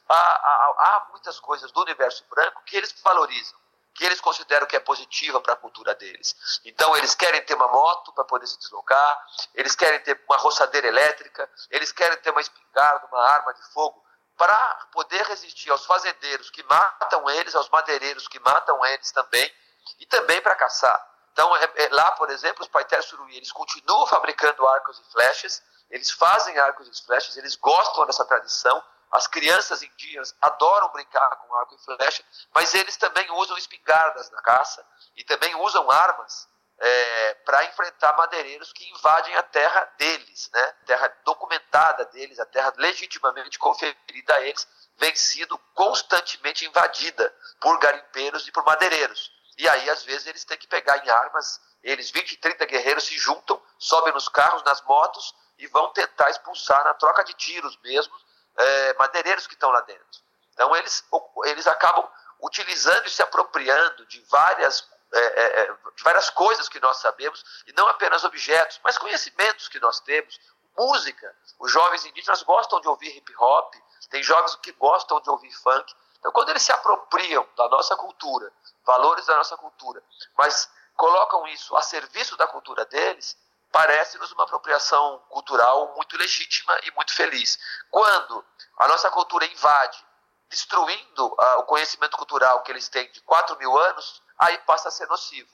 há, 0.08 0.14
há, 0.14 0.74
há 0.78 1.06
muitas 1.10 1.38
coisas 1.38 1.70
do 1.72 1.80
universo 1.82 2.24
branco 2.28 2.62
que 2.64 2.76
eles 2.76 2.94
valorizam 3.02 3.62
que 3.94 4.06
eles 4.06 4.22
consideram 4.22 4.66
que 4.66 4.74
é 4.74 4.80
positiva 4.80 5.38
para 5.40 5.52
a 5.52 5.56
cultura 5.56 5.94
deles. 5.94 6.34
Então, 6.64 6.96
eles 6.96 7.14
querem 7.14 7.42
ter 7.42 7.54
uma 7.54 7.68
moto 7.68 8.10
para 8.14 8.24
poder 8.24 8.46
se 8.46 8.58
deslocar, 8.58 9.26
eles 9.54 9.74
querem 9.74 10.00
ter 10.00 10.18
uma 10.26 10.38
roçadeira 10.38 10.88
elétrica, 10.88 11.48
eles 11.70 11.92
querem 11.92 12.16
ter 12.18 12.30
uma 12.30 12.40
espingarda, 12.40 13.06
uma 13.12 13.22
arma 13.22 13.52
de 13.52 13.62
fogo 13.72 14.02
para 14.36 14.86
poder 14.92 15.22
resistir 15.26 15.70
aos 15.70 15.84
fazendeiros 15.84 16.50
que 16.50 16.62
matam 16.64 17.28
eles, 17.30 17.54
aos 17.54 17.68
madeireiros 17.68 18.28
que 18.28 18.40
matam 18.40 18.84
eles 18.86 19.12
também, 19.12 19.52
e 19.98 20.06
também 20.06 20.40
para 20.40 20.54
caçar. 20.54 21.10
Então, 21.32 21.54
é, 21.56 21.72
é, 21.76 21.88
lá, 21.90 22.12
por 22.12 22.30
exemplo, 22.30 22.62
os 22.62 22.68
Paiter 22.68 23.02
Suruí, 23.02 23.36
eles 23.36 23.52
continuam 23.52 24.06
fabricando 24.06 24.66
arcos 24.66 24.98
e 24.98 25.12
flechas, 25.12 25.62
eles 25.90 26.10
fazem 26.10 26.58
arcos 26.58 26.88
e 26.88 27.06
flechas, 27.06 27.36
eles 27.36 27.56
gostam 27.56 28.06
dessa 28.06 28.24
tradição, 28.24 28.82
as 29.12 29.26
crianças 29.26 29.82
indígenas 29.82 30.34
adoram 30.40 30.88
brincar 30.88 31.36
com 31.36 31.54
arco 31.54 31.74
e 31.74 31.84
flecha, 31.84 32.24
mas 32.54 32.74
eles 32.74 32.96
também 32.96 33.30
usam 33.32 33.56
espingardas 33.58 34.30
na 34.30 34.40
caça 34.40 34.84
e 35.16 35.24
também 35.24 35.54
usam 35.56 35.90
armas 35.90 36.48
é, 36.84 37.34
para 37.44 37.64
enfrentar 37.66 38.16
madeireiros 38.16 38.72
que 38.72 38.90
invadem 38.90 39.36
a 39.36 39.42
terra 39.44 39.88
deles, 39.96 40.50
né? 40.52 40.74
terra 40.84 41.16
documentada 41.24 42.04
deles, 42.06 42.40
a 42.40 42.46
terra 42.46 42.74
legitimamente 42.76 43.56
conferida 43.56 44.34
a 44.34 44.40
eles, 44.40 44.66
vem 44.96 45.14
sido 45.14 45.56
constantemente 45.74 46.66
invadida 46.66 47.32
por 47.60 47.78
garimpeiros 47.78 48.48
e 48.48 48.52
por 48.52 48.64
madeireiros. 48.64 49.30
E 49.56 49.68
aí, 49.68 49.88
às 49.90 50.02
vezes, 50.02 50.26
eles 50.26 50.44
têm 50.44 50.58
que 50.58 50.66
pegar 50.66 50.98
em 51.06 51.08
armas, 51.08 51.60
eles, 51.84 52.10
20, 52.10 52.36
30 52.38 52.66
guerreiros, 52.66 53.04
se 53.04 53.16
juntam, 53.16 53.62
sobem 53.78 54.12
nos 54.12 54.28
carros, 54.28 54.64
nas 54.64 54.82
motos 54.82 55.32
e 55.58 55.68
vão 55.68 55.92
tentar 55.92 56.30
expulsar, 56.30 56.82
na 56.82 56.94
troca 56.94 57.22
de 57.22 57.32
tiros 57.34 57.78
mesmo, 57.84 58.12
é, 58.56 58.94
madeireiros 58.94 59.46
que 59.46 59.54
estão 59.54 59.70
lá 59.70 59.82
dentro. 59.82 60.20
Então, 60.52 60.74
eles, 60.74 61.04
eles 61.44 61.66
acabam 61.68 62.08
utilizando 62.40 63.06
e 63.06 63.10
se 63.10 63.22
apropriando 63.22 64.04
de 64.06 64.20
várias 64.22 64.91
é, 65.12 65.20
é, 65.20 65.62
é, 65.62 65.76
várias 66.02 66.30
coisas 66.30 66.68
que 66.68 66.80
nós 66.80 66.98
sabemos, 66.98 67.44
e 67.66 67.72
não 67.72 67.86
apenas 67.88 68.24
objetos, 68.24 68.80
mas 68.82 68.98
conhecimentos 68.98 69.68
que 69.68 69.78
nós 69.80 70.00
temos, 70.00 70.40
música. 70.76 71.34
Os 71.58 71.70
jovens 71.70 72.04
indígenas 72.06 72.42
gostam 72.42 72.80
de 72.80 72.88
ouvir 72.88 73.16
hip 73.16 73.34
hop, 73.38 73.74
tem 74.10 74.22
jovens 74.22 74.54
que 74.56 74.72
gostam 74.72 75.20
de 75.20 75.30
ouvir 75.30 75.52
funk. 75.52 75.94
Então, 76.18 76.32
quando 76.32 76.50
eles 76.50 76.62
se 76.62 76.72
apropriam 76.72 77.46
da 77.56 77.68
nossa 77.68 77.96
cultura, 77.96 78.52
valores 78.84 79.26
da 79.26 79.36
nossa 79.36 79.56
cultura, 79.56 80.02
mas 80.36 80.70
colocam 80.96 81.46
isso 81.48 81.76
a 81.76 81.82
serviço 81.82 82.36
da 82.36 82.46
cultura 82.46 82.84
deles, 82.84 83.36
parece-nos 83.70 84.30
uma 84.32 84.44
apropriação 84.44 85.18
cultural 85.28 85.94
muito 85.96 86.16
legítima 86.16 86.78
e 86.84 86.90
muito 86.92 87.14
feliz. 87.14 87.58
Quando 87.90 88.44
a 88.78 88.88
nossa 88.88 89.10
cultura 89.10 89.46
invade, 89.46 90.04
destruindo 90.48 91.26
uh, 91.26 91.58
o 91.60 91.64
conhecimento 91.64 92.16
cultural 92.16 92.62
que 92.62 92.70
eles 92.70 92.88
têm 92.88 93.10
de 93.10 93.20
4 93.22 93.56
mil 93.58 93.76
anos, 93.78 94.21
aí 94.38 94.58
passa 94.58 94.88
a 94.88 94.90
ser 94.92 95.06
nocivo, 95.08 95.50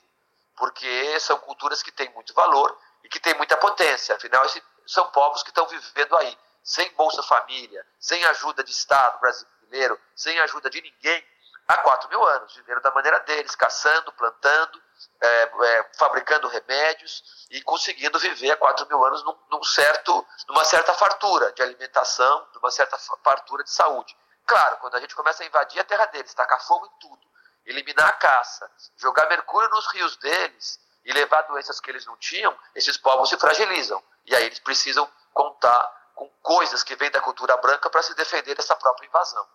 porque 0.55 1.19
são 1.19 1.37
culturas 1.39 1.81
que 1.83 1.91
têm 1.91 2.09
muito 2.13 2.33
valor 2.33 2.77
e 3.03 3.09
que 3.09 3.19
têm 3.19 3.33
muita 3.35 3.57
potência. 3.57 4.15
Afinal, 4.15 4.45
são 4.85 5.09
povos 5.11 5.43
que 5.43 5.49
estão 5.49 5.67
vivendo 5.67 6.15
aí, 6.17 6.37
sem 6.63 6.91
Bolsa 6.93 7.23
Família, 7.23 7.85
sem 7.99 8.23
ajuda 8.25 8.63
de 8.63 8.71
Estado 8.71 9.19
brasileiro, 9.19 9.99
sem 10.15 10.39
ajuda 10.39 10.69
de 10.69 10.81
ninguém, 10.81 11.25
há 11.69 11.77
4 11.77 12.09
mil 12.09 12.25
anos, 12.25 12.55
vivendo 12.55 12.81
da 12.81 12.91
maneira 12.91 13.19
deles, 13.19 13.55
caçando, 13.55 14.11
plantando, 14.13 14.81
é, 15.21 15.43
é, 15.43 15.89
fabricando 15.97 16.47
remédios 16.47 17.47
e 17.51 17.61
conseguindo 17.61 18.17
viver 18.17 18.51
há 18.51 18.57
4 18.57 18.87
mil 18.87 19.03
anos 19.05 19.23
num, 19.23 19.37
num 19.51 19.63
certo, 19.63 20.25
numa 20.47 20.65
certa 20.65 20.93
fartura 20.93 21.51
de 21.53 21.61
alimentação, 21.61 22.47
numa 22.55 22.71
certa 22.71 22.97
fartura 22.97 23.63
de 23.63 23.71
saúde. 23.71 24.17
Claro, 24.47 24.77
quando 24.77 24.95
a 24.95 24.99
gente 24.99 25.15
começa 25.15 25.43
a 25.43 25.45
invadir 25.45 25.79
a 25.79 25.83
terra 25.83 26.07
deles, 26.07 26.33
tacar 26.33 26.59
fogo 26.65 26.87
em 26.87 26.99
tudo, 26.99 27.28
eliminar 27.65 28.07
a 28.07 28.13
caça, 28.13 28.69
jogar 28.97 29.27
mercúrio 29.29 29.69
nos 29.69 29.87
rios 29.93 30.17
deles 30.17 30.79
e 31.05 31.13
levar 31.13 31.43
doenças 31.43 31.79
que 31.79 31.89
eles 31.89 32.05
não 32.05 32.17
tinham, 32.17 32.55
esses 32.75 32.97
povos 32.97 33.29
se 33.29 33.37
fragilizam. 33.37 34.01
E 34.25 34.35
aí 34.35 34.45
eles 34.45 34.59
precisam 34.59 35.09
contar 35.33 36.11
com 36.15 36.29
coisas 36.41 36.83
que 36.83 36.95
vêm 36.95 37.09
da 37.09 37.21
cultura 37.21 37.55
branca 37.57 37.89
para 37.89 38.03
se 38.03 38.15
defender 38.15 38.55
dessa 38.55 38.75
própria 38.75 39.07
invasão. 39.07 39.45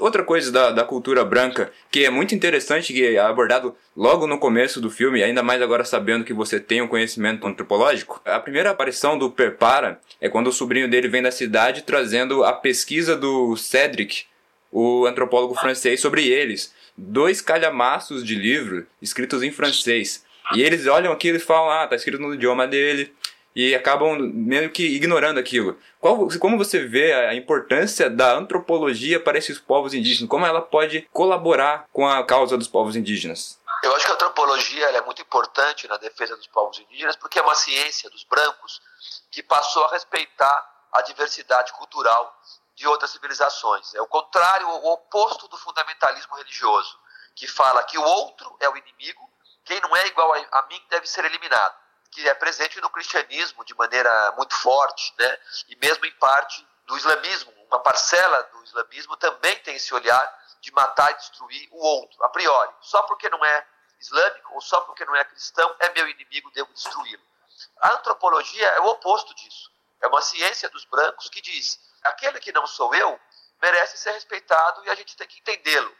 Outra 0.00 0.24
coisa 0.24 0.50
da, 0.50 0.70
da 0.70 0.82
cultura 0.82 1.22
branca 1.26 1.70
que 1.90 2.06
é 2.06 2.10
muito 2.10 2.34
interessante, 2.34 2.92
que 2.92 3.16
é 3.16 3.18
abordado 3.18 3.76
logo 3.94 4.26
no 4.26 4.38
começo 4.38 4.80
do 4.80 4.90
filme, 4.90 5.22
ainda 5.22 5.42
mais 5.42 5.60
agora 5.60 5.84
sabendo 5.84 6.24
que 6.24 6.32
você 6.32 6.58
tem 6.58 6.80
um 6.80 6.88
conhecimento 6.88 7.46
antropológico, 7.46 8.18
a 8.24 8.40
primeira 8.40 8.70
aparição 8.70 9.18
do 9.18 9.30
Perpara 9.30 10.00
é 10.18 10.28
quando 10.28 10.46
o 10.46 10.52
sobrinho 10.52 10.88
dele 10.88 11.06
vem 11.06 11.22
da 11.22 11.30
cidade 11.30 11.82
trazendo 11.82 12.42
a 12.42 12.52
pesquisa 12.54 13.14
do 13.14 13.54
Cedric, 13.58 14.24
o 14.72 15.04
antropólogo 15.04 15.54
francês, 15.54 16.00
sobre 16.00 16.26
eles 16.26 16.72
dois 16.96 17.40
calhamaços 17.40 18.24
de 18.24 18.34
livro 18.34 18.86
escritos 19.00 19.42
em 19.42 19.50
francês. 19.50 20.24
E 20.54 20.62
eles 20.62 20.86
olham 20.86 21.12
aquilo 21.12 21.36
e 21.36 21.40
falam, 21.40 21.70
ah, 21.70 21.86
tá 21.86 21.94
escrito 21.94 22.20
no 22.20 22.34
idioma 22.34 22.66
dele, 22.66 23.14
e 23.54 23.74
acabam 23.74 24.18
meio 24.18 24.70
que 24.70 24.84
ignorando 24.84 25.38
aquilo. 25.38 25.78
Qual, 26.00 26.28
como 26.38 26.56
você 26.56 26.86
vê 26.86 27.12
a 27.12 27.34
importância 27.34 28.08
da 28.08 28.34
antropologia 28.34 29.20
para 29.20 29.38
esses 29.38 29.58
povos 29.58 29.92
indígenas? 29.92 30.28
Como 30.28 30.46
ela 30.46 30.62
pode 30.62 31.08
colaborar 31.12 31.86
com 31.92 32.08
a 32.08 32.24
causa 32.24 32.56
dos 32.56 32.68
povos 32.68 32.96
indígenas? 32.96 33.58
Eu 33.82 33.94
acho 33.94 34.04
que 34.04 34.10
a 34.10 34.14
antropologia 34.14 34.86
é 34.90 35.00
muito 35.02 35.22
importante 35.22 35.88
na 35.88 35.96
defesa 35.96 36.36
dos 36.36 36.46
povos 36.46 36.78
indígenas 36.78 37.16
porque 37.16 37.38
é 37.38 37.42
uma 37.42 37.54
ciência 37.54 38.10
dos 38.10 38.24
brancos 38.24 38.80
que 39.30 39.42
passou 39.42 39.84
a 39.84 39.92
respeitar 39.92 40.70
a 40.92 41.02
diversidade 41.02 41.72
cultural 41.72 42.36
de 42.80 42.88
outras 42.88 43.10
civilizações. 43.10 43.94
É 43.94 44.00
o 44.00 44.06
contrário, 44.06 44.66
o 44.66 44.92
oposto 44.92 45.46
do 45.48 45.58
fundamentalismo 45.58 46.34
religioso, 46.34 46.98
que 47.36 47.46
fala 47.46 47.84
que 47.84 47.98
o 47.98 48.02
outro 48.02 48.56
é 48.58 48.70
o 48.70 48.76
inimigo, 48.76 49.30
quem 49.66 49.78
não 49.82 49.94
é 49.94 50.06
igual 50.06 50.32
a 50.32 50.62
mim 50.62 50.82
deve 50.88 51.06
ser 51.06 51.26
eliminado, 51.26 51.76
que 52.10 52.26
é 52.26 52.32
presente 52.32 52.80
no 52.80 52.88
cristianismo 52.88 53.62
de 53.66 53.74
maneira 53.74 54.32
muito 54.32 54.54
forte, 54.54 55.14
né? 55.18 55.38
e 55.68 55.76
mesmo 55.76 56.06
em 56.06 56.12
parte 56.12 56.66
do 56.86 56.96
islamismo. 56.96 57.52
Uma 57.70 57.80
parcela 57.80 58.42
do 58.44 58.64
islamismo 58.64 59.14
também 59.18 59.56
tem 59.58 59.76
esse 59.76 59.92
olhar 59.94 60.40
de 60.62 60.72
matar 60.72 61.10
e 61.10 61.16
destruir 61.16 61.68
o 61.72 61.84
outro, 61.84 62.24
a 62.24 62.30
priori. 62.30 62.72
Só 62.80 63.02
porque 63.02 63.28
não 63.28 63.44
é 63.44 63.66
islâmico 64.00 64.54
ou 64.54 64.60
só 64.62 64.80
porque 64.80 65.04
não 65.04 65.14
é 65.14 65.22
cristão 65.26 65.76
é 65.78 65.92
meu 65.92 66.08
inimigo, 66.08 66.50
devo 66.52 66.72
destruí-lo. 66.72 67.22
A 67.82 67.92
antropologia 67.92 68.66
é 68.68 68.80
o 68.80 68.86
oposto 68.86 69.34
disso. 69.34 69.70
É 70.00 70.08
uma 70.08 70.22
ciência 70.22 70.70
dos 70.70 70.86
brancos 70.86 71.28
que 71.28 71.42
diz 71.42 71.78
aquele 72.04 72.40
que 72.40 72.52
não 72.52 72.66
sou 72.66 72.94
eu 72.94 73.18
merece 73.60 73.96
ser 73.98 74.12
respeitado 74.12 74.84
e 74.84 74.90
a 74.90 74.94
gente 74.94 75.16
tem 75.16 75.26
que 75.26 75.38
entendê-lo. 75.40 75.94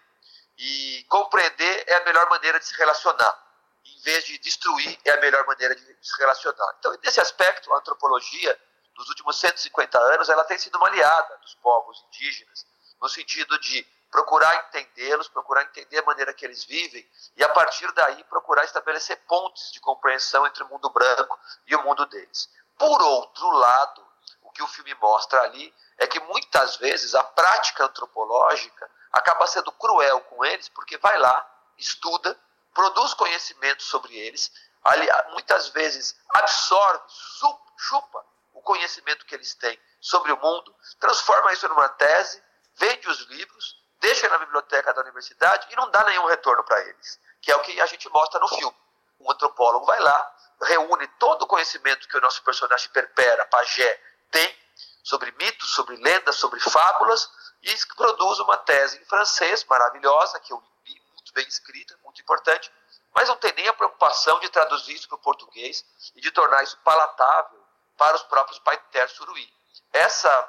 E 0.56 1.04
compreender 1.08 1.84
é 1.86 1.94
a 1.96 2.04
melhor 2.04 2.28
maneira 2.28 2.58
de 2.58 2.66
se 2.66 2.76
relacionar. 2.76 3.48
em 3.82 4.02
vez 4.02 4.24
de 4.24 4.38
destruir, 4.38 4.98
é 5.04 5.10
a 5.10 5.20
melhor 5.20 5.46
maneira 5.46 5.74
de 5.74 5.82
se 5.82 6.18
relacionar. 6.18 6.76
Então, 6.78 6.96
nesse 7.02 7.20
aspecto, 7.20 7.72
a 7.72 7.78
antropologia, 7.78 8.60
nos 8.96 9.08
últimos 9.08 9.40
150 9.40 9.98
anos, 9.98 10.28
ela 10.28 10.44
tem 10.44 10.58
sido 10.58 10.76
uma 10.76 10.88
aliada 10.88 11.38
dos 11.38 11.54
povos 11.56 12.04
indígenas, 12.08 12.66
no 13.00 13.08
sentido 13.08 13.58
de 13.58 13.82
procurar 14.10 14.54
entendê-los, 14.68 15.28
procurar 15.28 15.62
entender 15.62 15.98
a 15.98 16.02
maneira 16.02 16.34
que 16.34 16.44
eles 16.44 16.64
vivem 16.64 17.08
e, 17.36 17.44
a 17.44 17.48
partir 17.48 17.90
daí, 17.92 18.22
procurar 18.24 18.64
estabelecer 18.64 19.16
pontes 19.26 19.72
de 19.72 19.80
compreensão 19.80 20.46
entre 20.46 20.62
o 20.62 20.68
mundo 20.68 20.90
branco 20.90 21.38
e 21.66 21.74
o 21.74 21.82
mundo 21.82 22.04
deles. 22.06 22.50
Por 22.76 23.00
outro 23.00 23.50
lado, 23.50 24.06
o 24.42 24.50
que 24.50 24.62
o 24.62 24.66
filme 24.66 24.94
mostra 24.94 25.40
ali 25.42 25.72
é 26.00 26.06
que 26.06 26.18
muitas 26.18 26.76
vezes 26.76 27.14
a 27.14 27.22
prática 27.22 27.84
antropológica 27.84 28.90
acaba 29.12 29.46
sendo 29.46 29.70
cruel 29.72 30.20
com 30.22 30.42
eles, 30.44 30.68
porque 30.70 30.96
vai 30.96 31.18
lá, 31.18 31.46
estuda, 31.76 32.36
produz 32.72 33.12
conhecimento 33.12 33.82
sobre 33.82 34.16
eles, 34.16 34.50
ali, 34.82 35.06
muitas 35.30 35.68
vezes 35.68 36.18
absorve, 36.30 37.04
chupa 37.76 38.24
o 38.54 38.62
conhecimento 38.62 39.26
que 39.26 39.34
eles 39.34 39.54
têm 39.54 39.78
sobre 40.00 40.32
o 40.32 40.36
mundo, 40.38 40.74
transforma 40.98 41.52
isso 41.52 41.68
numa 41.68 41.88
tese, 41.90 42.42
vende 42.76 43.06
os 43.08 43.20
livros, 43.26 43.76
deixa 44.00 44.26
na 44.30 44.38
biblioteca 44.38 44.94
da 44.94 45.02
universidade 45.02 45.68
e 45.70 45.76
não 45.76 45.90
dá 45.90 46.02
nenhum 46.04 46.24
retorno 46.24 46.64
para 46.64 46.80
eles, 46.80 47.20
que 47.42 47.52
é 47.52 47.56
o 47.56 47.60
que 47.60 47.78
a 47.78 47.86
gente 47.86 48.08
mostra 48.08 48.40
no 48.40 48.48
filme. 48.48 48.76
Um 49.20 49.30
antropólogo 49.30 49.84
vai 49.84 50.00
lá, 50.00 50.34
reúne 50.62 51.06
todo 51.18 51.42
o 51.42 51.46
conhecimento 51.46 52.08
que 52.08 52.16
o 52.16 52.20
nosso 52.22 52.42
personagem 52.42 52.88
Perpera, 52.90 53.44
Pajé, 53.46 54.02
tem 54.30 54.59
sobre 55.02 55.32
mitos, 55.32 55.70
sobre 55.74 55.96
lendas, 55.96 56.36
sobre 56.36 56.60
fábulas, 56.60 57.30
e 57.62 57.74
produz 57.94 58.38
uma 58.40 58.56
tese 58.58 58.98
em 58.98 59.04
francês 59.04 59.64
maravilhosa, 59.64 60.40
que 60.40 60.52
eu 60.52 60.62
li, 60.86 61.00
muito 61.14 61.32
bem 61.32 61.46
escrita, 61.46 61.98
muito 62.02 62.20
importante, 62.20 62.72
mas 63.14 63.28
não 63.28 63.36
tem 63.36 63.52
nem 63.52 63.68
a 63.68 63.72
preocupação 63.72 64.38
de 64.40 64.48
traduzir 64.48 64.94
isso 64.94 65.08
para 65.08 65.16
o 65.16 65.20
português 65.20 65.84
e 66.14 66.20
de 66.20 66.30
tornar 66.30 66.62
isso 66.62 66.78
palatável 66.78 67.60
para 67.96 68.16
os 68.16 68.22
próprios 68.22 68.58
Paiter 68.60 69.10
Suruí. 69.10 69.52
Essa 69.92 70.48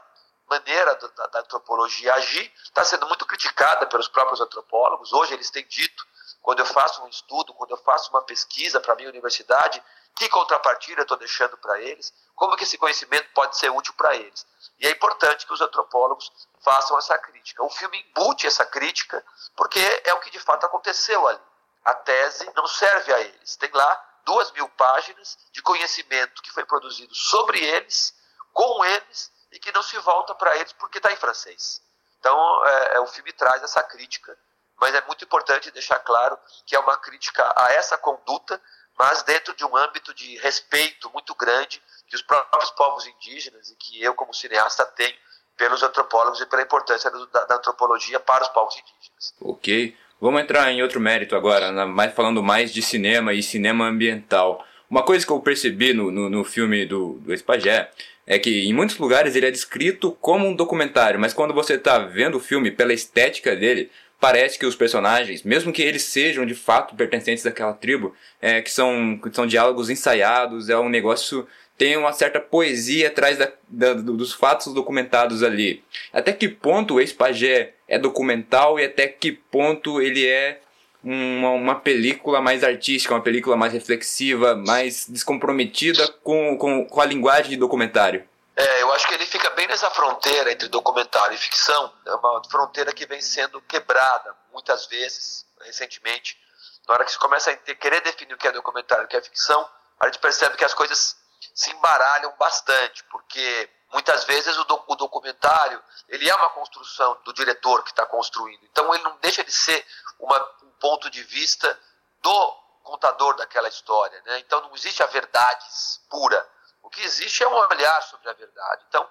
maneira 0.50 0.96
da, 0.96 1.28
da 1.28 1.40
antropologia 1.40 2.14
agir 2.14 2.52
está 2.64 2.84
sendo 2.84 3.08
muito 3.08 3.26
criticada 3.26 3.88
pelos 3.88 4.08
próprios 4.08 4.42
antropólogos. 4.42 5.12
Hoje 5.12 5.34
eles 5.34 5.50
têm 5.50 5.66
dito, 5.68 6.06
quando 6.42 6.60
eu 6.60 6.66
faço 6.66 7.04
um 7.04 7.08
estudo, 7.08 7.54
quando 7.54 7.72
eu 7.72 7.78
faço 7.78 8.10
uma 8.10 8.22
pesquisa 8.24 8.80
para 8.80 8.94
a 8.94 8.96
minha 8.96 9.10
universidade, 9.10 9.84
que 10.16 10.28
contrapartida 10.30 11.02
eu 11.02 11.04
estou 11.04 11.18
deixando 11.18 11.58
para 11.58 11.80
eles, 11.80 12.14
como 12.36 12.56
que 12.56 12.64
esse 12.64 12.78
conhecimento 12.78 13.30
pode 13.34 13.58
ser 13.58 13.70
útil 13.70 13.94
para 13.94 14.16
eles. 14.16 14.46
E 14.80 14.88
é 14.88 14.92
importante 14.92 15.46
que 15.46 15.54
os 15.54 15.62
antropólogos 15.62 16.32
façam 16.62 16.98
essa 16.98 17.18
crítica. 17.18 17.64
O 17.64 17.70
filme 17.70 18.00
embute 18.00 18.48
essa 18.48 18.66
crítica, 18.66 19.24
porque 19.56 19.80
é 20.04 20.14
o 20.14 20.20
que 20.20 20.32
de 20.32 20.40
fato 20.40 20.66
aconteceu 20.66 21.28
ali. 21.28 21.40
A 21.86 21.94
tese 21.94 22.52
não 22.56 22.68
serve 22.68 23.14
a 23.14 23.20
eles. 23.20 23.56
Tem 23.56 23.70
lá 23.72 24.12
duas 24.26 24.52
mil 24.52 24.68
páginas 24.70 25.38
de 25.52 25.62
conhecimento 25.62 26.42
que 26.42 26.52
foi 26.52 26.66
produzido 26.66 27.14
sobre 27.14 27.60
eles, 27.60 28.14
com 28.54 28.84
eles, 28.86 29.32
e 29.52 29.60
que 29.60 29.72
não 29.72 29.84
se 29.84 29.98
volta 30.00 30.34
para 30.36 30.56
eles 30.58 30.74
porque 30.74 30.98
está 30.98 31.12
em 31.12 31.18
francês. 31.18 31.82
Então, 32.20 32.66
é, 32.66 32.96
é, 32.96 33.00
o 33.00 33.08
filme 33.08 33.34
traz 33.34 33.64
essa 33.64 33.82
crítica, 33.84 34.38
mas 34.82 34.96
é 34.96 35.04
muito 35.06 35.24
importante 35.24 35.70
deixar 35.70 36.00
claro 36.00 36.38
que 36.66 36.76
é 36.76 36.80
uma 36.80 36.98
crítica 36.98 37.44
a 37.56 37.72
essa 37.74 37.98
conduta, 38.00 38.60
mas 38.98 39.22
dentro 39.22 39.56
de 39.56 39.64
um 39.64 39.78
âmbito 39.78 40.12
de 40.14 40.38
respeito 40.38 41.10
muito 41.14 41.36
grande 41.36 41.80
que 42.08 42.16
os 42.16 42.24
próprios 42.24 42.72
povos 42.72 43.06
indígenas 43.06 43.70
e 43.70 43.76
que 43.76 44.04
eu, 44.04 44.16
como 44.16 44.34
cineasta, 44.34 44.84
tenho 44.86 45.16
pelos 45.56 45.84
antropólogos 45.84 46.42
e 46.42 46.46
pela 46.48 46.64
importância 46.64 47.12
da, 47.12 47.46
da 47.46 47.56
antropologia 47.56 48.20
para 48.20 48.44
os 48.44 48.50
povos 48.50 48.74
indígenas. 48.76 49.34
Ok. 49.40 49.96
Vamos 50.20 50.42
entrar 50.42 50.72
em 50.72 50.82
outro 50.82 51.00
mérito 51.00 51.36
agora, 51.36 51.72
mais, 51.86 52.14
falando 52.14 52.44
mais 52.44 52.74
de 52.74 52.82
cinema 52.82 53.34
e 53.34 53.42
cinema 53.42 53.86
ambiental. 53.86 54.66
Uma 54.90 55.04
coisa 55.04 55.26
que 55.26 55.32
eu 55.32 55.40
percebi 55.40 55.94
no, 55.94 56.12
no, 56.12 56.30
no 56.30 56.44
filme 56.44 56.86
do, 56.86 57.14
do 57.20 57.34
Espagé 57.34 57.90
é 58.26 58.38
que 58.38 58.68
em 58.68 58.74
muitos 58.74 58.98
lugares 58.98 59.36
ele 59.36 59.48
é 59.48 59.52
descrito 59.52 60.12
como 60.22 60.48
um 60.48 60.56
documentário, 60.56 61.20
mas 61.20 61.34
quando 61.34 61.54
você 61.54 61.74
está 61.76 62.00
vendo 62.00 62.38
o 62.38 62.40
filme 62.40 62.70
pela 62.70 62.94
estética 62.94 63.56
dele, 63.56 63.92
parece 64.22 64.60
que 64.60 64.68
os 64.68 64.76
personagens, 64.76 65.42
mesmo 65.42 65.74
que 65.74 65.82
eles 65.82 66.04
sejam 66.04 66.46
de 66.46 66.54
fato 66.54 66.96
pertencentes 66.96 67.44
daquela 67.44 67.74
tribo, 67.74 68.16
é, 68.40 68.62
que, 68.62 68.72
são, 68.72 69.18
que 69.18 69.36
são 69.36 69.48
diálogos 69.48 69.90
ensaiados, 69.90 70.70
é 70.70 70.78
um 70.78 70.88
negócio 70.88 71.48
tem 71.78 71.98
uma 71.98 72.14
certa 72.14 72.40
poesia 72.40 73.08
atrás 73.08 73.40
da, 73.40 73.52
da, 73.68 73.94
dos 73.96 74.34
fatos 74.34 74.72
documentados 74.72 75.42
ali. 75.42 75.84
Até 76.14 76.32
que 76.32 76.48
ponto 76.48 76.94
o 76.94 77.00
ex-pajé 77.02 77.74
é 77.88 77.98
documental 77.98 78.80
e 78.80 78.86
até 78.86 79.08
que 79.08 79.32
ponto 79.32 80.00
ele 80.00 80.28
é 80.28 80.60
uma, 81.04 81.50
uma, 81.50 81.76
película 81.76 82.40
mais 82.40 82.64
artística, 82.64 83.16
uma 83.16 83.24
película 83.24 83.58
mais 83.58 83.74
reflexiva, 83.74 84.56
mais 84.56 85.08
descomprometida 85.10 86.08
com, 86.24 86.56
com, 86.56 86.86
com 86.86 87.02
a 87.02 87.06
linguagem 87.06 87.50
de 87.50 87.58
documentário? 87.58 88.24
É, 88.62 88.84
eu 88.84 88.94
acho 88.94 89.08
que 89.08 89.16
ele 89.16 89.26
fica 89.26 89.50
bem 89.50 89.66
nessa 89.66 89.90
fronteira 89.90 90.52
entre 90.52 90.68
documentário 90.68 91.34
e 91.34 91.38
ficção. 91.38 91.92
É 92.06 92.14
uma 92.14 92.44
fronteira 92.44 92.94
que 92.94 93.08
vem 93.08 93.20
sendo 93.20 93.60
quebrada 93.64 94.38
muitas 94.54 94.86
vezes, 94.86 95.48
recentemente. 95.62 96.40
Na 96.88 96.94
hora 96.94 97.04
que 97.04 97.12
se 97.12 97.18
começa 97.18 97.50
a 97.50 97.56
querer 97.56 98.02
definir 98.02 98.36
o 98.36 98.38
que 98.38 98.48
é 98.48 98.52
documentário 98.52 99.02
e 99.02 99.06
o 99.06 99.08
que 99.08 99.18
é 99.18 99.22
ficção, 99.22 99.68
a 100.00 100.06
gente 100.06 100.20
percebe 100.20 100.58
que 100.58 100.64
as 100.64 100.76
coisas 100.76 101.18
se 101.56 101.72
embaralham 101.72 102.36
bastante, 102.38 103.04
porque 103.06 103.68
muitas 103.92 104.26
vezes 104.26 104.56
o, 104.56 104.64
do, 104.66 104.84
o 104.90 104.96
documentário 104.96 105.82
ele 106.08 106.30
é 106.30 106.36
uma 106.36 106.52
construção 106.52 107.18
do 107.26 107.34
diretor 107.34 107.82
que 107.84 107.90
está 107.90 108.06
construindo. 108.06 108.64
Então 108.66 108.94
ele 108.94 109.04
não 109.04 109.18
deixa 109.18 109.44
de 109.44 109.52
ser 109.52 109.84
uma, 110.20 110.40
um 110.62 110.70
ponto 110.80 111.10
de 111.10 111.24
vista 111.24 111.80
do 112.22 112.52
contador 112.84 113.36
daquela 113.38 113.70
história. 113.70 114.22
Né? 114.24 114.38
Então 114.38 114.62
não 114.62 114.76
existe 114.76 115.02
a 115.02 115.08
verdade 115.08 115.66
pura. 116.12 116.48
Que 116.92 117.02
existe 117.02 117.44
é 117.44 117.48
um 117.48 117.54
olhar 117.54 118.02
sobre 118.04 118.30
a 118.30 118.34
verdade. 118.34 118.84
Então, 118.88 119.08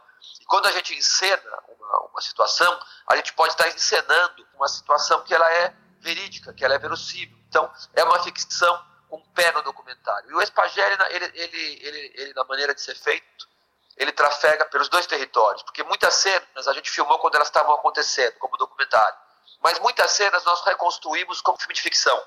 quando 0.47 0.67
a 0.67 0.73
gente 0.73 0.95
encena 0.95 1.63
uma, 1.69 1.99
uma 2.11 2.21
situação, 2.21 2.79
a 3.09 3.17
gente 3.17 3.33
pode 3.33 3.53
estar 3.53 3.69
encenando 3.69 4.47
uma 4.55 4.69
situação 4.69 5.23
que 5.23 5.35
ela 5.35 5.51
é 5.53 5.75
verídica, 6.01 6.53
que 6.53 6.65
ela 6.65 6.75
é 6.75 6.79
verossímil. 6.79 7.39
Então, 7.49 7.73
é 7.95 8.05
uma 8.05 8.23
ficção 8.23 8.91
com 9.09 9.21
pé 9.33 9.51
no 9.53 9.63
documentário. 9.63 10.31
E 10.31 10.35
o 10.35 10.41
Espagé, 10.41 10.87
ele, 11.11 11.25
ele, 11.25 11.79
ele, 11.83 12.13
ele, 12.15 12.35
na 12.35 12.45
maneira 12.45 12.75
de 12.75 12.81
ser 12.81 12.95
feito, 12.95 13.49
ele 13.97 14.13
trafega 14.13 14.65
pelos 14.67 14.89
dois 14.89 15.07
territórios, 15.07 15.63
porque 15.63 15.83
muitas 15.83 16.15
cenas 16.15 16.69
a 16.69 16.73
gente 16.73 16.91
filmou 16.91 17.19
quando 17.19 17.35
elas 17.35 17.49
estavam 17.49 17.75
acontecendo, 17.75 18.39
como 18.39 18.57
documentário, 18.57 19.19
mas 19.61 19.79
muitas 19.81 20.11
cenas 20.13 20.43
nós 20.45 20.65
reconstruímos 20.65 21.41
como 21.43 21.59
filme 21.59 21.75
de 21.75 21.83
ficção. 21.83 22.19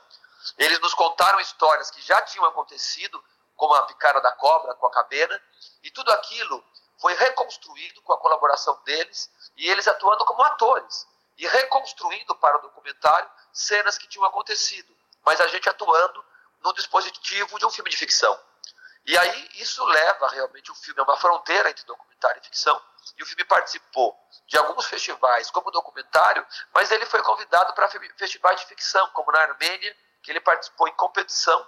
Eles 0.57 0.79
nos 0.81 0.93
contaram 0.93 1.39
histórias 1.39 1.89
que 1.89 2.01
já 2.01 2.21
tinham 2.21 2.45
acontecido, 2.45 3.23
como 3.55 3.73
a 3.75 3.83
picada 3.83 4.19
da 4.21 4.31
cobra 4.31 4.73
com 4.75 4.87
a 4.87 4.91
cabena, 4.91 5.41
e 5.81 5.91
tudo 5.91 6.11
aquilo 6.11 6.63
foi 6.99 7.13
reconstruído 7.13 8.01
com 8.01 8.13
a 8.13 8.17
colaboração 8.17 8.79
deles 8.85 9.29
e 9.57 9.69
eles 9.69 9.87
atuando 9.87 10.25
como 10.25 10.41
atores 10.43 11.07
e 11.37 11.47
reconstruindo 11.47 12.35
para 12.35 12.57
o 12.57 12.61
documentário 12.61 13.29
cenas 13.51 13.97
que 13.97 14.07
tinham 14.07 14.25
acontecido, 14.25 14.95
mas 15.25 15.41
a 15.41 15.47
gente 15.47 15.67
atuando 15.67 16.23
no 16.61 16.73
dispositivo 16.73 17.59
de 17.59 17.65
um 17.65 17.71
filme 17.71 17.89
de 17.89 17.97
ficção. 17.97 18.39
E 19.05 19.17
aí 19.17 19.49
isso 19.55 19.83
leva 19.83 20.29
realmente 20.29 20.71
o 20.71 20.75
filme 20.75 21.01
a 21.01 21.03
uma 21.03 21.17
fronteira 21.17 21.69
entre 21.69 21.83
documentário 21.83 22.39
e 22.41 22.45
ficção. 22.45 22.81
E 23.17 23.23
o 23.23 23.25
filme 23.25 23.43
participou 23.43 24.17
de 24.47 24.57
alguns 24.57 24.85
festivais 24.85 25.51
como 25.51 25.71
documentário, 25.71 26.45
mas 26.73 26.89
ele 26.89 27.05
foi 27.05 27.21
convidado 27.21 27.73
para 27.73 27.89
festivais 28.17 28.61
de 28.61 28.67
ficção, 28.67 29.09
como 29.09 29.31
na 29.31 29.41
Armênia, 29.41 29.97
que 30.21 30.31
ele 30.31 30.39
participou 30.39 30.87
em 30.87 30.93
competição 30.93 31.67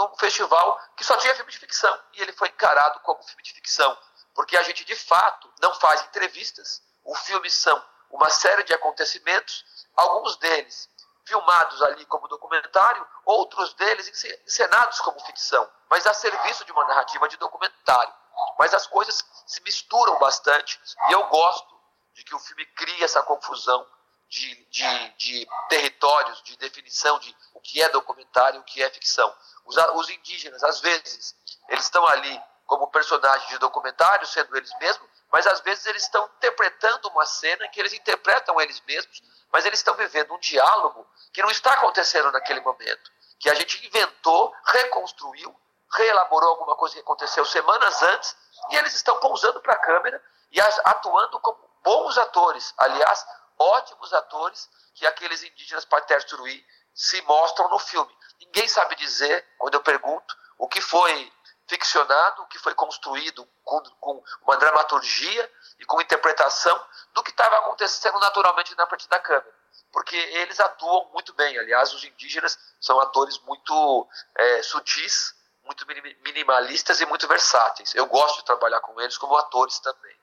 num 0.00 0.16
festival 0.16 0.80
que 0.96 1.04
só 1.04 1.16
tinha 1.18 1.34
filme 1.34 1.52
de 1.52 1.58
ficção. 1.58 1.98
E 2.14 2.22
ele 2.22 2.32
foi 2.32 2.48
encarado 2.48 3.00
como 3.00 3.22
filme 3.22 3.42
de 3.42 3.52
ficção, 3.52 3.96
porque 4.34 4.56
a 4.56 4.62
gente 4.62 4.84
de 4.84 4.96
fato 4.96 5.52
não 5.60 5.74
faz 5.74 6.02
entrevistas. 6.02 6.82
O 7.04 7.14
filme 7.14 7.50
são 7.50 7.82
uma 8.10 8.30
série 8.30 8.64
de 8.64 8.72
acontecimentos, 8.72 9.64
alguns 9.96 10.36
deles 10.38 10.88
filmados 11.26 11.80
ali 11.82 12.04
como 12.06 12.26
documentário, 12.26 13.06
outros 13.24 13.74
deles 13.74 14.08
encenados 14.44 15.00
como 15.00 15.20
ficção, 15.20 15.68
mas 15.88 16.06
a 16.06 16.14
serviço 16.14 16.64
de 16.64 16.72
uma 16.72 16.84
narrativa 16.86 17.28
de 17.28 17.36
documentário. 17.36 18.12
Mas 18.58 18.74
as 18.74 18.86
coisas 18.86 19.24
se 19.46 19.62
misturam 19.62 20.18
bastante 20.18 20.80
e 21.08 21.12
eu 21.12 21.24
gosto 21.26 21.78
de 22.14 22.24
que 22.24 22.34
o 22.34 22.38
filme 22.38 22.64
crie 22.66 23.04
essa 23.04 23.22
confusão 23.22 23.86
de, 24.30 24.54
de, 24.70 25.08
de 25.16 25.48
territórios, 25.68 26.40
de 26.42 26.56
definição 26.56 27.18
de 27.18 27.36
o 27.52 27.60
que 27.60 27.82
é 27.82 27.88
documentário 27.88 28.58
e 28.58 28.60
o 28.60 28.64
que 28.64 28.82
é 28.82 28.88
ficção. 28.88 29.34
Os, 29.64 29.76
os 29.76 30.10
indígenas, 30.10 30.62
às 30.64 30.80
vezes, 30.80 31.34
eles 31.68 31.84
estão 31.84 32.06
ali 32.06 32.42
como 32.66 32.88
personagens 32.88 33.48
de 33.48 33.58
documentário, 33.58 34.26
sendo 34.26 34.56
eles 34.56 34.70
mesmos, 34.78 35.08
mas 35.32 35.46
às 35.46 35.60
vezes 35.60 35.86
eles 35.86 36.02
estão 36.04 36.24
interpretando 36.36 37.08
uma 37.08 37.26
cena 37.26 37.68
que 37.68 37.80
eles 37.80 37.92
interpretam 37.92 38.60
eles 38.60 38.80
mesmos 38.86 39.22
mas 39.52 39.66
eles 39.66 39.80
estão 39.80 39.94
vivendo 39.94 40.32
um 40.32 40.38
diálogo 40.38 41.06
que 41.32 41.42
não 41.42 41.50
está 41.50 41.72
acontecendo 41.74 42.30
naquele 42.32 42.60
momento, 42.60 43.10
que 43.38 43.50
a 43.50 43.54
gente 43.54 43.84
inventou, 43.86 44.54
reconstruiu, 44.64 45.54
reelaborou 45.92 46.50
alguma 46.50 46.76
coisa 46.76 46.94
que 46.94 47.00
aconteceu 47.00 47.44
semanas 47.44 48.02
antes, 48.02 48.36
e 48.70 48.76
eles 48.76 48.94
estão 48.94 49.18
pousando 49.18 49.60
para 49.60 49.74
a 49.74 49.78
câmera 49.78 50.22
e 50.52 50.60
atuando 50.60 51.40
como 51.40 51.58
bons 51.82 52.16
atores, 52.18 52.72
aliás, 52.78 53.26
ótimos 53.58 54.12
atores 54.12 54.68
que 54.94 55.06
aqueles 55.06 55.42
indígenas 55.42 55.84
Pater 55.84 56.26
Suruí 56.28 56.64
se 56.94 57.20
mostram 57.22 57.68
no 57.68 57.78
filme. 57.78 58.14
Ninguém 58.40 58.68
sabe 58.68 58.96
dizer, 58.96 59.46
quando 59.58 59.74
eu 59.74 59.82
pergunto, 59.82 60.36
o 60.58 60.68
que 60.68 60.80
foi 60.80 61.32
ficcionado, 61.68 62.42
o 62.42 62.46
que 62.46 62.58
foi 62.58 62.74
construído 62.74 63.46
com, 63.62 63.80
com 64.00 64.22
uma 64.42 64.56
dramaturgia 64.56 65.50
e 65.78 65.84
com 65.84 66.00
interpretação 66.00 66.78
do 67.14 67.22
que 67.22 67.30
estava 67.30 67.58
acontecendo 67.58 68.18
naturalmente 68.18 68.76
na 68.76 68.86
frente 68.86 69.08
da 69.08 69.20
câmera. 69.20 69.54
Porque 69.92 70.16
eles 70.16 70.58
atuam 70.58 71.08
muito 71.12 71.32
bem. 71.34 71.56
Aliás, 71.58 71.94
os 71.94 72.02
indígenas 72.02 72.58
são 72.80 73.00
atores 73.00 73.38
muito 73.40 74.08
é, 74.36 74.62
sutis, 74.62 75.34
muito 75.64 75.86
minimalistas 76.24 77.00
e 77.00 77.06
muito 77.06 77.28
versáteis. 77.28 77.94
Eu 77.94 78.06
gosto 78.06 78.38
de 78.38 78.44
trabalhar 78.44 78.80
com 78.80 79.00
eles 79.00 79.16
como 79.16 79.36
atores 79.36 79.78
também. 79.78 80.16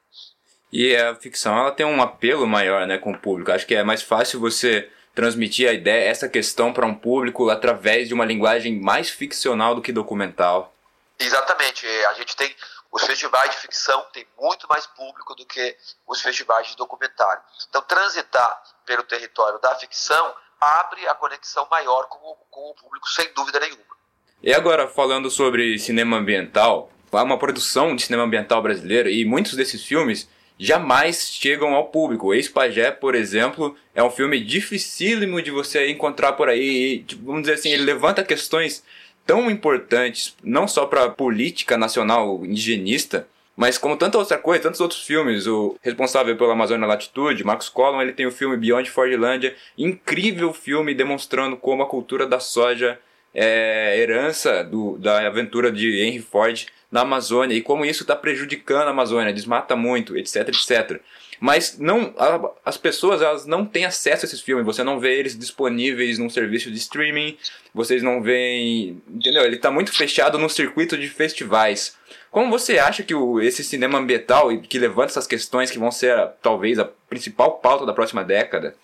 E 0.71 0.95
a 0.95 1.15
ficção 1.15 1.58
ela 1.58 1.71
tem 1.71 1.86
um 1.86 2.01
apelo 2.01 2.45
maior 2.45 2.86
né, 2.86 2.97
com 2.97 3.12
o 3.12 3.17
público. 3.17 3.51
Acho 3.51 3.65
que 3.65 3.75
é 3.75 3.84
mais 3.84 4.01
fácil 4.01 4.39
você 4.39 4.91
transmitir 5.17 5.67
a 5.67 5.73
ideia, 5.73 6.08
essa 6.08 6.30
questão 6.30 6.71
para 6.71 6.86
um 6.86 6.93
público 6.93 7.49
através 7.49 8.08
de 8.08 8.13
uma 8.13 8.23
linguagem 8.23 8.80
mais 8.80 9.10
ficcional 9.10 9.73
do 9.73 9.82
que 9.82 9.91
documental. 9.91 10.71
Exatamente. 11.17 11.88
A 12.06 12.13
gente 12.13 12.36
tem 12.36 12.56
os 12.91 13.03
festivais 13.03 13.49
de 13.49 13.58
ficção 13.58 14.06
tem 14.13 14.27
muito 14.39 14.67
mais 14.69 14.86
público 14.86 15.34
do 15.34 15.43
que 15.43 15.75
os 16.08 16.21
festivais 16.21 16.67
de 16.67 16.75
documentário. 16.75 17.41
Então, 17.67 17.82
transitar 17.82 18.62
pelo 18.86 19.01
território 19.01 19.60
da 19.60 19.73
ficção 19.75 20.36
abre 20.62 21.08
a 21.08 21.15
conexão 21.15 21.67
maior 21.69 22.06
com 22.06 22.19
o, 22.19 22.36
com 22.51 22.69
o 22.69 22.75
público, 22.75 23.10
sem 23.10 23.27
dúvida 23.34 23.60
nenhuma. 23.60 23.97
E 24.43 24.53
agora, 24.53 24.88
falando 24.88 25.32
sobre 25.32 25.80
cinema 25.80 26.17
ambiental, 26.17 26.91
uma 27.12 27.39
produção 27.39 27.95
de 27.95 28.03
cinema 28.03 28.23
ambiental 28.23 28.62
brasileiro 28.62 29.10
e 29.10 29.25
muitos 29.25 29.56
desses 29.56 29.84
filmes 29.84 30.30
jamais 30.58 31.30
chegam 31.32 31.74
ao 31.74 31.88
público. 31.88 32.34
Ex-Pajé, 32.34 32.91
por 32.91 33.15
exemplo, 33.15 33.76
é 33.93 34.04
um 34.04 34.10
filme 34.10 34.39
dificílimo 34.39 35.41
de 35.41 35.52
você 35.52 35.89
encontrar 35.89 36.34
por 36.34 36.50
aí. 36.50 36.93
E, 36.93 37.00
tipo, 37.04 37.26
vamos 37.26 37.41
dizer 37.41 37.54
assim, 37.54 37.72
ele 37.72 37.84
levanta 37.84 38.24
questões 38.24 38.84
tão 39.26 39.52
importantes, 39.52 40.36
não 40.41 40.67
só 40.67 40.86
para 40.86 41.04
a 41.04 41.10
política 41.10 41.78
nacional 41.78 42.46
indigenista, 42.46 43.28
mas 43.58 43.78
como 43.78 43.98
tanta 43.98 44.17
outra 44.17 44.38
coisa, 44.38 44.63
tantos 44.63 44.80
outros 44.80 45.02
filmes, 45.02 45.48
o 45.48 45.76
responsável 45.82 46.38
pela 46.38 46.54
Amazônia 46.54 46.88
Latitude, 46.88 47.43
Marcos 47.43 47.70
Collum, 47.70 48.02
ele 48.02 48.13
tem 48.13 48.28
o 48.28 48.32
filme 48.32 48.56
Beyond 48.56 48.89
Fordlândia, 48.89 49.56
incrível 49.78 50.54
filme 50.54 50.93
demonstrando 50.93 51.58
como 51.58 51.82
a 51.82 51.88
cultura 51.88 52.28
da 52.28 52.39
soja 52.39 53.00
é 53.39 53.95
herança 54.00 54.63
do, 54.63 54.97
da 54.97 55.28
aventura 55.28 55.71
de 55.71 56.02
Henry 56.02 56.19
Ford 56.19 56.65
na 56.91 57.02
Amazônia 57.02 57.56
e 57.56 57.62
como 57.62 57.86
isso 57.86 58.02
está 58.02 58.15
prejudicando 58.15 58.88
a 58.88 58.89
Amazônia, 58.89 59.32
desmata 59.32 59.76
muito, 59.76 60.17
etc, 60.17 60.47
etc. 60.47 61.00
Mas 61.39 61.78
não, 61.78 62.15
a, 62.17 62.50
as 62.65 62.78
pessoas 62.78 63.21
elas 63.21 63.45
não 63.45 63.63
têm 63.63 63.86
acesso 63.86 64.26
a 64.26 64.28
esses 64.28 64.41
filmes. 64.41 64.65
Você 64.65 64.84
não 64.84 65.00
vê 65.00 65.19
eles 65.19 65.38
disponíveis 65.38 66.17
num 66.17 66.32
serviço 66.32 66.71
de 66.71 66.78
streaming. 66.78 67.38
Vocês 67.76 68.02
não 68.02 68.23
veem, 68.23 69.00
entendeu? 69.08 69.43
Ele 69.43 69.58
está 69.58 69.69
muito 69.69 69.93
fechado 69.93 70.39
no 70.39 70.50
circuito 70.50 70.97
de 70.97 71.08
festivais. 71.08 71.95
Como 72.32 72.50
você 72.50 72.80
acha 72.80 73.04
que 73.04 73.13
o, 73.13 73.39
esse 73.39 73.63
cinema 73.63 74.00
ambiental 74.00 74.50
que 74.62 74.80
levanta 74.80 75.12
essas 75.12 75.28
questões 75.28 75.69
que 75.69 75.78
vão 75.78 75.91
ser 75.91 76.30
talvez 76.41 76.80
a 76.80 76.86
principal 77.08 77.60
pauta 77.60 77.86
da 77.86 77.93
próxima 77.93 78.23
década? 78.23 78.76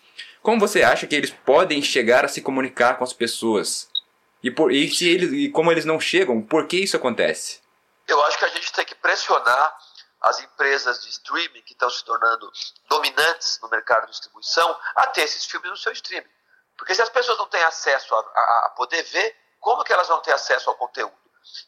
Como 0.43 0.59
você 0.59 0.83
acha 0.83 1.07
que 1.07 1.15
eles 1.15 1.31
podem 1.31 1.81
chegar 1.81 2.23
a 2.23 2.27
se 2.27 2.41
comunicar 2.41 2.99
com 2.99 3.03
as 3.03 3.13
pessoas? 3.13 3.87
E, 4.43 4.51
por, 4.51 4.71
e, 4.71 4.93
se 4.93 5.08
eles, 5.08 5.32
e 5.32 5.49
como 5.49 5.71
eles 5.71 5.86
não 5.86 5.99
chegam, 5.99 6.41
por 6.41 6.67
que 6.67 6.77
isso 6.77 6.97
acontece? 6.97 7.62
Eu 8.08 8.21
acho 8.25 8.38
que 8.38 8.45
a 8.45 8.49
gente 8.49 8.73
tem 8.73 8.86
que 8.86 8.95
pressionar 8.95 9.77
as 10.21 10.39
empresas 10.41 11.01
de 11.03 11.10
streaming 11.10 11.62
que 11.62 11.73
estão 11.73 11.89
se 11.89 12.03
tornando 12.03 12.51
dominantes 12.89 13.60
no 13.62 13.69
mercado 13.69 14.06
de 14.06 14.12
distribuição 14.12 14.77
a 14.95 15.08
ter 15.08 15.23
esses 15.23 15.45
filmes 15.45 15.69
no 15.69 15.77
seu 15.77 15.91
streaming. 15.93 16.29
Porque 16.77 16.93
se 16.93 17.01
as 17.01 17.10
pessoas 17.10 17.38
não 17.38 17.47
têm 17.47 17.63
acesso 17.63 18.13
a, 18.13 18.19
a, 18.19 18.65
a 18.65 18.69
poder 18.75 19.03
ver, 19.03 19.36
como 19.60 19.84
que 19.84 19.93
elas 19.93 20.08
vão 20.08 20.19
ter 20.21 20.34
acesso 20.34 20.69
ao 20.69 20.75
conteúdo? 20.75 21.15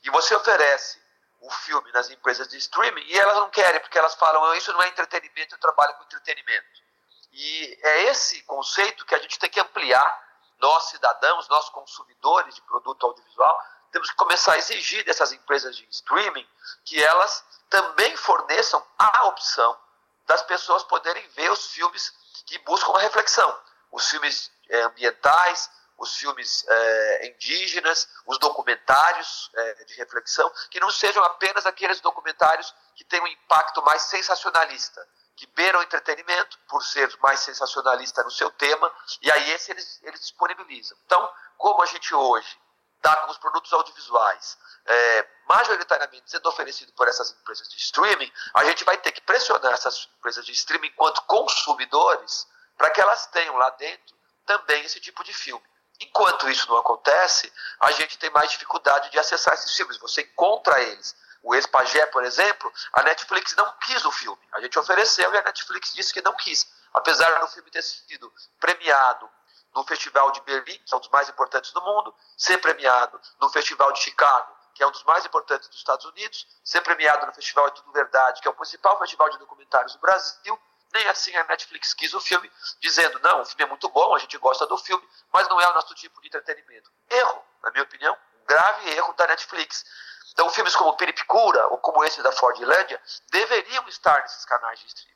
E 0.03 0.09
você 0.09 0.35
oferece 0.35 0.99
o 1.41 1.51
filme 1.51 1.91
nas 1.91 2.09
empresas 2.09 2.47
de 2.47 2.57
streaming 2.57 3.03
e 3.07 3.17
elas 3.17 3.35
não 3.35 3.49
querem, 3.49 3.79
porque 3.79 3.97
elas 3.97 4.15
falam, 4.15 4.53
isso 4.55 4.73
não 4.73 4.81
é 4.81 4.87
entretenimento, 4.87 5.55
eu 5.55 5.59
trabalho 5.59 5.93
com 5.95 6.03
entretenimento. 6.03 6.83
E 7.31 7.79
é 7.83 8.03
esse 8.05 8.41
conceito 8.43 9.05
que 9.05 9.15
a 9.15 9.19
gente 9.19 9.37
tem 9.37 9.49
que 9.49 9.59
ampliar, 9.59 10.24
nós 10.59 10.85
cidadãos, 10.85 11.47
nós 11.47 11.69
consumidores 11.69 12.55
de 12.55 12.61
produto 12.61 13.05
audiovisual, 13.05 13.61
temos 13.91 14.09
que 14.09 14.15
começar 14.17 14.53
a 14.53 14.57
exigir 14.57 15.03
dessas 15.05 15.31
empresas 15.31 15.75
de 15.75 15.87
streaming 15.89 16.47
que 16.83 17.01
elas 17.01 17.43
também 17.69 18.15
forneçam 18.17 18.85
a 18.97 19.27
opção 19.27 19.77
das 20.25 20.41
pessoas 20.43 20.83
poderem 20.83 21.25
ver 21.29 21.51
os 21.51 21.67
filmes 21.67 22.13
que 22.45 22.57
buscam 22.59 22.93
a 22.93 22.99
reflexão. 22.99 23.57
Os 23.91 24.09
filmes 24.09 24.51
é, 24.69 24.81
ambientais, 24.81 25.69
os 25.97 26.15
filmes 26.17 26.65
é, 26.67 27.27
indígenas, 27.27 28.07
os 28.25 28.37
documentários 28.37 29.49
é, 29.55 29.83
de 29.85 29.93
reflexão, 29.95 30.51
que 30.69 30.79
não 30.79 30.91
sejam 30.91 31.23
apenas 31.23 31.65
aqueles 31.65 32.01
documentários 32.01 32.73
que 32.95 33.03
têm 33.05 33.21
um 33.21 33.27
impacto 33.27 33.81
mais 33.83 34.03
sensacionalista, 34.03 35.07
que 35.35 35.47
beiram 35.47 35.81
entretenimento 35.81 36.57
por 36.67 36.83
ser 36.83 37.13
mais 37.21 37.41
sensacionalista 37.41 38.23
no 38.23 38.31
seu 38.31 38.49
tema, 38.51 38.91
e 39.21 39.31
aí 39.31 39.51
esse 39.51 39.71
eles, 39.71 39.99
eles 40.03 40.21
disponibilizam. 40.21 40.97
Então, 41.05 41.31
como 41.57 41.81
a 41.81 41.85
gente 41.85 42.13
hoje 42.13 42.57
está 42.97 43.15
com 43.17 43.31
os 43.31 43.37
produtos 43.37 43.71
audiovisuais 43.73 44.57
é, 44.85 45.27
majoritariamente 45.47 46.29
sendo 46.29 46.47
oferecido 46.47 46.91
por 46.93 47.07
essas 47.07 47.31
empresas 47.31 47.67
de 47.69 47.77
streaming, 47.77 48.31
a 48.53 48.65
gente 48.65 48.83
vai 48.83 48.97
ter 48.97 49.11
que 49.11 49.21
pressionar 49.21 49.73
essas 49.73 50.07
empresas 50.17 50.45
de 50.45 50.51
streaming 50.51 50.87
enquanto 50.87 51.21
consumidores 51.23 52.47
para 52.77 52.89
que 52.89 53.01
elas 53.01 53.27
tenham 53.27 53.55
lá 53.57 53.69
dentro 53.71 54.15
também 54.45 54.83
esse 54.83 54.99
tipo 54.99 55.23
de 55.23 55.33
filme. 55.33 55.63
Enquanto 55.99 56.49
isso 56.49 56.69
não 56.69 56.77
acontece, 56.77 57.51
a 57.79 57.91
gente 57.91 58.17
tem 58.17 58.29
mais 58.29 58.51
dificuldade 58.51 59.09
de 59.11 59.17
acessar 59.17 59.53
esses 59.53 59.75
filmes. 59.75 59.97
Você 59.97 60.21
encontra 60.21 60.81
eles. 60.81 61.15
O 61.45 61.53
ex-pagé, 61.53 62.07
por 62.07 62.23
exemplo, 62.23 62.73
a 62.91 63.03
Netflix 63.03 63.55
não 63.55 63.71
quis 63.73 64.03
o 64.03 64.11
filme. 64.11 64.41
A 64.51 64.59
gente 64.59 64.79
ofereceu 64.79 65.31
e 65.31 65.37
a 65.37 65.43
Netflix 65.43 65.93
disse 65.93 66.11
que 66.11 66.19
não 66.23 66.33
quis. 66.33 66.67
Apesar 66.91 67.39
do 67.39 67.47
filme 67.49 67.69
ter 67.69 67.83
sido 67.83 68.33
premiado 68.59 69.29
no 69.75 69.83
Festival 69.83 70.31
de 70.31 70.41
Berlim, 70.41 70.79
que 70.79 70.91
é 70.91 70.97
um 70.97 70.99
dos 70.99 71.09
mais 71.09 71.29
importantes 71.29 71.71
do 71.71 71.81
mundo, 71.83 72.15
ser 72.35 72.57
premiado 72.57 73.21
no 73.39 73.47
Festival 73.49 73.91
de 73.91 73.99
Chicago, 73.99 74.57
que 74.73 74.81
é 74.81 74.87
um 74.87 74.91
dos 74.91 75.03
mais 75.03 75.23
importantes 75.23 75.69
dos 75.69 75.77
Estados 75.77 76.05
Unidos, 76.07 76.47
ser 76.63 76.81
premiado 76.81 77.27
no 77.27 77.33
Festival 77.33 77.67
É 77.67 77.71
Tudo 77.71 77.91
Verdade, 77.91 78.41
que 78.41 78.47
é 78.47 78.51
o 78.51 78.55
principal 78.55 78.97
festival 78.97 79.29
de 79.29 79.37
documentários 79.37 79.93
do 79.93 79.99
Brasil. 79.99 80.59
Nem 80.93 81.07
assim 81.09 81.35
a 81.35 81.43
Netflix 81.43 81.93
quis 81.93 82.11
o 82.15 82.19
filme, 82.19 82.51
dizendo: 82.79 83.19
não, 83.19 83.41
o 83.41 83.45
filme 83.45 83.63
é 83.65 83.67
muito 83.67 83.87
bom, 83.89 84.15
a 84.15 84.19
gente 84.19 84.35
gosta 84.39 84.65
do 84.65 84.79
filme, 84.79 85.07
mas 85.31 85.47
não 85.47 85.61
é 85.61 85.69
o 85.69 85.73
nosso 85.75 85.93
tipo 85.93 86.19
de 86.21 86.27
entretenimento. 86.27 86.91
Erro, 87.07 87.45
na 87.61 87.69
minha 87.69 87.83
opinião, 87.83 88.17
um 88.41 88.45
grave 88.45 88.89
erro 88.95 89.13
da 89.13 89.27
Netflix. 89.27 89.85
Então, 90.35 90.49
filmes 90.49 90.75
como 90.75 90.97
Peripicura 90.97 91.65
ou 91.67 91.77
como 91.77 92.03
esse 92.03 92.21
da 92.21 92.29
Fordlândia 92.29 93.01
deveriam 93.31 93.87
estar 93.87 94.21
nesses 94.21 94.43
canais 94.43 94.77
de 94.81 94.87
streaming. 94.87 95.15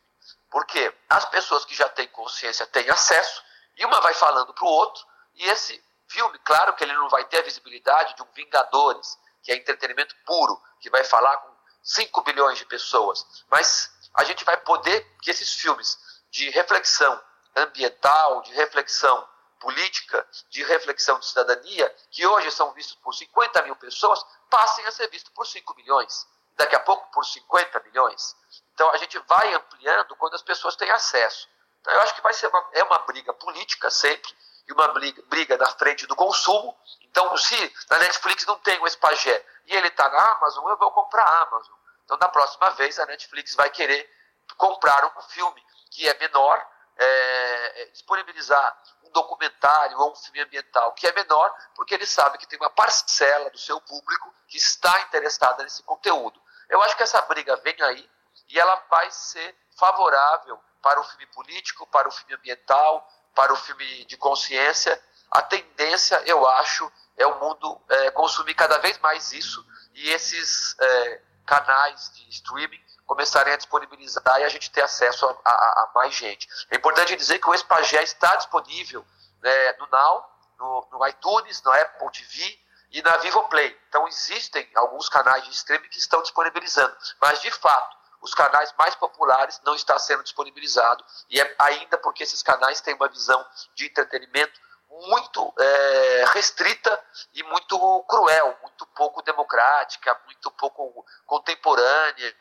Porque 0.49 0.95
as 1.09 1.25
pessoas 1.25 1.65
que 1.65 1.75
já 1.75 1.89
têm 1.89 2.07
consciência 2.07 2.65
têm 2.67 2.89
acesso, 2.89 3.43
e 3.75 3.85
uma 3.85 3.99
vai 3.99 4.13
falando 4.13 4.53
para 4.53 4.63
o 4.63 4.69
outro, 4.69 5.05
e 5.35 5.45
esse 5.49 5.83
filme, 6.07 6.39
claro 6.39 6.73
que 6.73 6.85
ele 6.85 6.93
não 6.93 7.09
vai 7.09 7.25
ter 7.25 7.39
a 7.39 7.43
visibilidade 7.43 8.15
de 8.15 8.23
um 8.23 8.27
Vingadores, 8.33 9.19
que 9.43 9.51
é 9.51 9.57
entretenimento 9.57 10.15
puro, 10.25 10.57
que 10.79 10.89
vai 10.89 11.03
falar 11.03 11.35
com 11.35 11.53
5 11.83 12.21
bilhões 12.21 12.57
de 12.57 12.65
pessoas, 12.65 13.43
mas 13.49 13.91
a 14.13 14.23
gente 14.23 14.45
vai 14.45 14.55
poder 14.55 15.05
que 15.21 15.31
esses 15.31 15.53
filmes 15.53 15.97
de 16.31 16.49
reflexão 16.49 17.21
ambiental, 17.57 18.41
de 18.43 18.53
reflexão 18.53 19.27
política, 19.59 20.25
de 20.49 20.63
reflexão 20.63 21.19
de 21.19 21.25
cidadania, 21.25 21.93
que 22.11 22.25
hoje 22.25 22.51
são 22.51 22.71
vistos 22.73 22.95
por 22.95 23.13
50 23.13 23.61
mil 23.63 23.75
pessoas, 23.75 24.23
passem 24.49 24.85
a 24.85 24.91
ser 24.91 25.09
vistos 25.09 25.31
por 25.33 25.45
5 25.45 25.75
milhões, 25.75 26.27
daqui 26.55 26.75
a 26.75 26.79
pouco 26.79 27.09
por 27.11 27.25
50 27.25 27.79
milhões. 27.81 28.35
Então 28.73 28.89
a 28.91 28.97
gente 28.97 29.17
vai 29.19 29.53
ampliando 29.53 30.15
quando 30.15 30.35
as 30.35 30.41
pessoas 30.41 30.75
têm 30.75 30.89
acesso. 30.89 31.47
Então, 31.81 31.93
eu 31.93 32.01
acho 32.01 32.15
que 32.15 32.21
vai 32.21 32.33
ser 32.33 32.47
uma, 32.47 32.69
é 32.73 32.83
uma 32.83 32.99
briga 32.99 33.33
política 33.33 33.89
sempre, 33.89 34.29
e 34.69 34.73
uma 34.73 34.87
briga, 34.89 35.21
briga 35.27 35.57
na 35.57 35.65
frente 35.65 36.05
do 36.05 36.15
consumo. 36.15 36.77
Então, 37.01 37.35
se 37.37 37.73
na 37.89 37.97
Netflix 37.97 38.45
não 38.45 38.57
tem 38.59 38.79
o 38.79 38.87
Espagé 38.87 39.43
e 39.65 39.75
ele 39.75 39.87
está 39.87 40.07
na 40.09 40.31
Amazon, 40.33 40.69
eu 40.69 40.77
vou 40.77 40.91
comprar 40.91 41.23
a 41.23 41.41
Amazon. 41.41 41.75
Então, 42.05 42.17
na 42.17 42.29
próxima 42.29 42.69
vez, 42.71 42.99
a 42.99 43.05
Netflix 43.07 43.55
vai 43.55 43.69
querer 43.69 44.09
comprar 44.57 45.05
um 45.05 45.21
filme 45.23 45.63
que 45.91 46.07
é 46.07 46.17
menor, 46.19 46.65
é, 46.97 47.81
é, 47.81 47.85
disponibilizar 47.87 48.77
um 48.98 48.98
documentário 49.11 49.97
ou 49.99 50.11
um 50.11 50.15
filme 50.15 50.41
ambiental 50.41 50.91
que 50.93 51.07
é 51.07 51.13
menor, 51.13 51.53
porque 51.75 51.93
ele 51.93 52.05
sabe 52.05 52.37
que 52.37 52.47
tem 52.47 52.59
uma 52.59 52.69
parcela 52.69 53.49
do 53.49 53.57
seu 53.57 53.79
público 53.81 54.33
que 54.47 54.57
está 54.57 55.01
interessada 55.01 55.63
nesse 55.63 55.83
conteúdo. 55.83 56.41
Eu 56.69 56.81
acho 56.81 56.95
que 56.95 57.03
essa 57.03 57.21
briga 57.23 57.55
vem 57.57 57.75
aí 57.81 58.09
e 58.47 58.59
ela 58.59 58.75
vai 58.89 59.09
ser 59.11 59.55
favorável 59.77 60.59
para 60.81 60.99
o 60.99 61.03
filme 61.03 61.25
político, 61.27 61.87
para 61.87 62.07
o 62.07 62.11
filme 62.11 62.33
ambiental, 62.33 63.07
para 63.35 63.53
o 63.53 63.55
filme 63.55 64.05
de 64.05 64.17
consciência. 64.17 65.01
A 65.31 65.41
tendência, 65.41 66.21
eu 66.25 66.47
acho, 66.47 66.91
é 67.17 67.25
o 67.25 67.39
mundo 67.39 67.81
é, 67.89 68.11
consumir 68.11 68.53
cada 68.55 68.77
vez 68.79 68.97
mais 68.99 69.31
isso 69.31 69.65
e 69.93 70.09
esses 70.09 70.75
é, 70.79 71.21
canais 71.45 72.11
de 72.13 72.29
streaming 72.29 72.88
começarem 73.09 73.51
a 73.51 73.57
disponibilizar 73.57 74.39
e 74.39 74.43
a 74.43 74.49
gente 74.49 74.69
ter 74.69 74.83
acesso 74.83 75.25
a, 75.25 75.31
a, 75.43 75.51
a 75.51 75.91
mais 75.95 76.13
gente. 76.13 76.47
É 76.69 76.75
importante 76.75 77.15
dizer 77.15 77.39
que 77.39 77.49
o 77.49 77.55
Espagé 77.55 78.03
está 78.03 78.35
disponível 78.35 79.03
né, 79.41 79.73
no 79.79 79.87
Now, 79.87 80.23
no, 80.59 80.87
no 80.91 81.07
iTunes, 81.07 81.59
no 81.63 81.71
Apple 81.71 82.11
TV 82.11 82.59
e 82.91 83.01
na 83.01 83.17
Vivo 83.17 83.41
Play. 83.49 83.75
Então 83.89 84.07
existem 84.07 84.69
alguns 84.75 85.09
canais 85.09 85.43
de 85.43 85.49
streaming 85.49 85.89
que 85.89 85.97
estão 85.97 86.21
disponibilizando, 86.21 86.95
mas 87.19 87.41
de 87.41 87.49
fato 87.49 87.97
os 88.21 88.35
canais 88.35 88.71
mais 88.77 88.93
populares 88.93 89.59
não 89.65 89.73
está 89.73 89.97
sendo 89.97 90.21
disponibilizado 90.21 91.03
e 91.31 91.41
é 91.41 91.55
ainda 91.57 91.97
porque 91.97 92.21
esses 92.21 92.43
canais 92.43 92.79
têm 92.79 92.93
uma 92.93 93.07
visão 93.07 93.43
de 93.73 93.87
entretenimento 93.87 94.59
muito 95.07 95.53
é, 95.57 96.25
restrita 96.33 96.99
e 97.33 97.43
muito 97.43 97.77
cruel, 98.07 98.57
muito 98.61 98.85
pouco 98.87 99.21
democrática, 99.21 100.19
muito 100.25 100.51
pouco 100.51 101.05
contemporânea. 101.25 102.35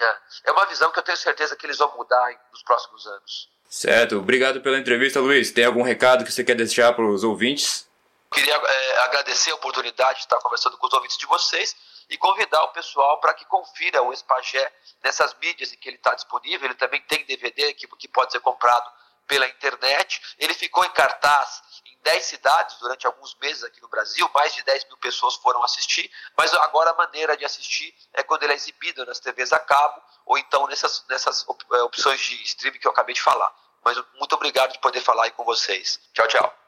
É 0.44 0.52
uma 0.52 0.66
visão 0.66 0.90
que 0.90 0.98
eu 0.98 1.02
tenho 1.02 1.18
certeza 1.18 1.56
que 1.56 1.66
eles 1.66 1.78
vão 1.78 1.96
mudar 1.96 2.30
nos 2.52 2.62
próximos 2.62 3.06
anos. 3.06 3.50
Certo, 3.68 4.16
obrigado 4.18 4.60
pela 4.60 4.78
entrevista, 4.78 5.20
Luiz. 5.20 5.50
Tem 5.50 5.64
algum 5.64 5.82
recado 5.82 6.24
que 6.24 6.32
você 6.32 6.42
quer 6.42 6.54
deixar 6.54 6.92
para 6.94 7.04
os 7.04 7.22
ouvintes? 7.22 7.86
Queria 8.32 8.54
é, 8.54 8.98
agradecer 9.00 9.50
a 9.50 9.54
oportunidade 9.54 10.18
de 10.18 10.24
estar 10.24 10.38
conversando 10.38 10.76
com 10.76 10.86
os 10.86 10.92
ouvintes 10.92 11.18
de 11.18 11.26
vocês 11.26 11.76
e 12.10 12.16
convidar 12.16 12.62
o 12.64 12.68
pessoal 12.68 13.20
para 13.20 13.34
que 13.34 13.44
confira 13.44 14.02
o 14.02 14.12
Espagé 14.12 14.72
nessas 15.02 15.34
mídias 15.34 15.72
em 15.72 15.76
que 15.76 15.88
ele 15.88 15.96
está 15.96 16.14
disponível. 16.14 16.66
Ele 16.66 16.74
também 16.74 17.00
tem 17.02 17.24
DVD 17.24 17.74
que, 17.74 17.86
que 17.86 18.08
pode 18.08 18.32
ser 18.32 18.40
comprado 18.40 18.90
pela 19.26 19.46
internet. 19.46 20.20
Ele 20.38 20.54
ficou 20.54 20.84
em 20.84 20.90
cartaz 20.90 21.62
10 22.02 22.24
cidades 22.24 22.76
durante 22.78 23.06
alguns 23.06 23.34
meses 23.36 23.64
aqui 23.64 23.80
no 23.82 23.88
Brasil, 23.88 24.28
mais 24.34 24.54
de 24.54 24.62
10 24.62 24.84
mil 24.86 24.96
pessoas 24.98 25.34
foram 25.36 25.62
assistir, 25.62 26.10
mas 26.36 26.52
agora 26.54 26.90
a 26.90 26.94
maneira 26.94 27.36
de 27.36 27.44
assistir 27.44 27.94
é 28.12 28.22
quando 28.22 28.42
ele 28.44 28.52
é 28.52 28.56
exibido 28.56 29.04
nas 29.04 29.20
TVs 29.20 29.52
a 29.52 29.58
cabo 29.58 30.00
ou 30.24 30.38
então 30.38 30.66
nessas, 30.66 31.04
nessas 31.08 31.46
é, 31.72 31.82
opções 31.82 32.20
de 32.20 32.42
streaming 32.44 32.78
que 32.78 32.86
eu 32.86 32.92
acabei 32.92 33.14
de 33.14 33.22
falar. 33.22 33.54
Mas 33.84 33.96
muito 34.14 34.34
obrigado 34.34 34.72
de 34.72 34.78
poder 34.78 35.00
falar 35.00 35.24
aí 35.24 35.30
com 35.30 35.44
vocês. 35.44 36.00
Tchau, 36.12 36.26
tchau. 36.28 36.67